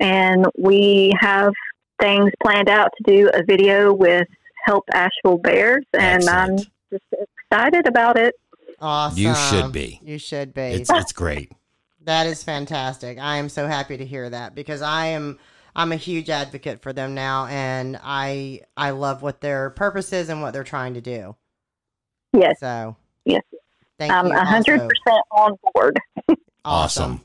[0.00, 1.52] and we have
[2.00, 4.26] things planned out to do a video with
[4.64, 7.04] Help Asheville Bears, and I'm just
[7.50, 8.34] excited about it.
[8.80, 9.18] Awesome.
[9.18, 10.00] You should be.
[10.02, 10.62] You should be.
[10.62, 11.52] It's it's great.
[12.06, 13.18] That is fantastic.
[13.18, 15.40] I am so happy to hear that because I am
[15.74, 20.28] I'm a huge advocate for them now and I I love what their purpose is
[20.28, 21.34] and what they're trying to do.
[22.32, 23.42] Yes, So Yes.
[23.98, 24.32] Thank I'm you.
[24.34, 25.96] a hundred percent on board.
[26.64, 27.20] Awesome.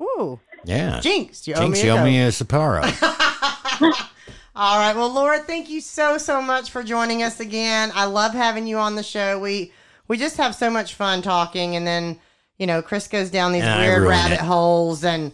[0.00, 0.40] Ooh.
[0.64, 1.00] Yeah.
[1.00, 2.80] Jinx, you owe Jinx, me you owe me a Sapporo.
[4.56, 4.96] All right.
[4.96, 7.92] Well, Laura, thank you so so much for joining us again.
[7.94, 9.38] I love having you on the show.
[9.38, 9.72] We
[10.08, 12.18] we just have so much fun talking, and then
[12.58, 14.40] you know Chris goes down these And weird rabbit it.
[14.40, 15.32] holes, and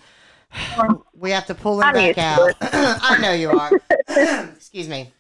[1.15, 2.53] we have to pull him I'm back out.
[2.61, 3.71] I know you are.
[4.57, 5.13] Excuse me.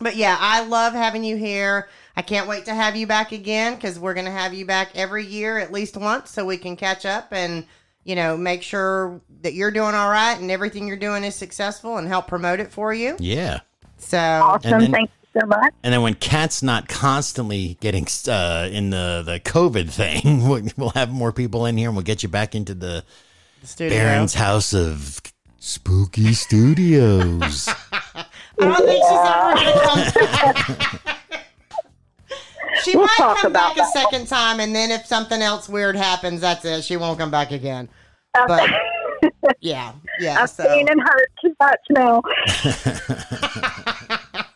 [0.00, 1.88] But yeah, I love having you here.
[2.16, 4.90] I can't wait to have you back again because we're going to have you back
[4.94, 7.66] every year at least once so we can catch up and,
[8.04, 11.96] you know, make sure that you're doing all right and everything you're doing is successful
[11.96, 13.16] and help promote it for you.
[13.18, 13.60] Yeah.
[13.98, 14.78] So, Awesome.
[14.80, 15.72] then- Thank you so much.
[15.82, 20.90] And then when Kat's not constantly getting uh, in the, the COVID thing, we'll, we'll
[20.90, 23.04] have more people in here and we'll get you back into the
[23.60, 23.98] the studio.
[23.98, 25.20] Baron's House of
[25.58, 27.68] Spooky Studios.
[27.92, 28.24] I
[28.58, 31.20] don't think she's ever going to come back.
[32.84, 33.92] She We'll might talk come about back a that.
[33.92, 36.84] second time, and then if something else weird happens, that's it.
[36.84, 37.88] She won't come back again.
[38.46, 38.68] But
[39.60, 40.42] yeah, yeah.
[40.42, 40.64] I've so.
[40.64, 42.22] seen and heard too much now.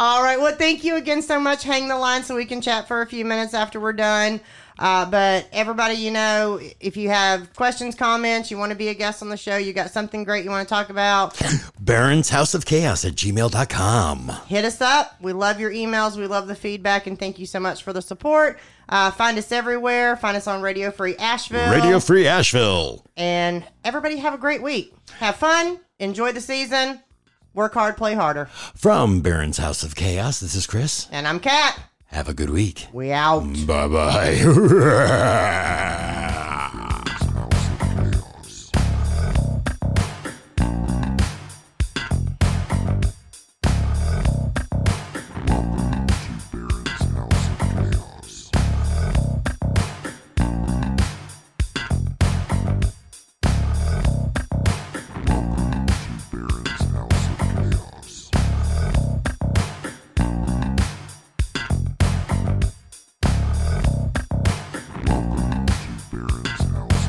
[0.00, 0.38] All right.
[0.40, 1.62] Well, thank you again so much.
[1.62, 4.40] Hang the line so we can chat for a few minutes after we're done.
[4.78, 8.94] Uh, but everybody, you know, if you have questions, comments, you want to be a
[8.94, 11.40] guest on the show, you got something great you want to talk about,
[11.80, 14.32] Baron's House of Chaos at gmail.com.
[14.46, 15.20] hit us up.
[15.20, 16.16] We love your emails.
[16.16, 17.06] We love the feedback.
[17.06, 18.58] And thank you so much for the support.
[18.88, 20.16] Uh, find us everywhere.
[20.16, 21.70] Find us on Radio Free Asheville.
[21.72, 23.04] Radio Free Asheville.
[23.16, 24.94] And everybody have a great week.
[25.18, 25.80] Have fun.
[25.98, 27.00] Enjoy the season.
[27.54, 28.46] Work hard, play harder.
[28.74, 31.08] From Baron's House of Chaos, this is Chris.
[31.12, 31.78] And I'm Kat.
[32.14, 32.86] Have a good week.
[32.92, 33.40] We out.
[33.66, 34.38] Bye bye.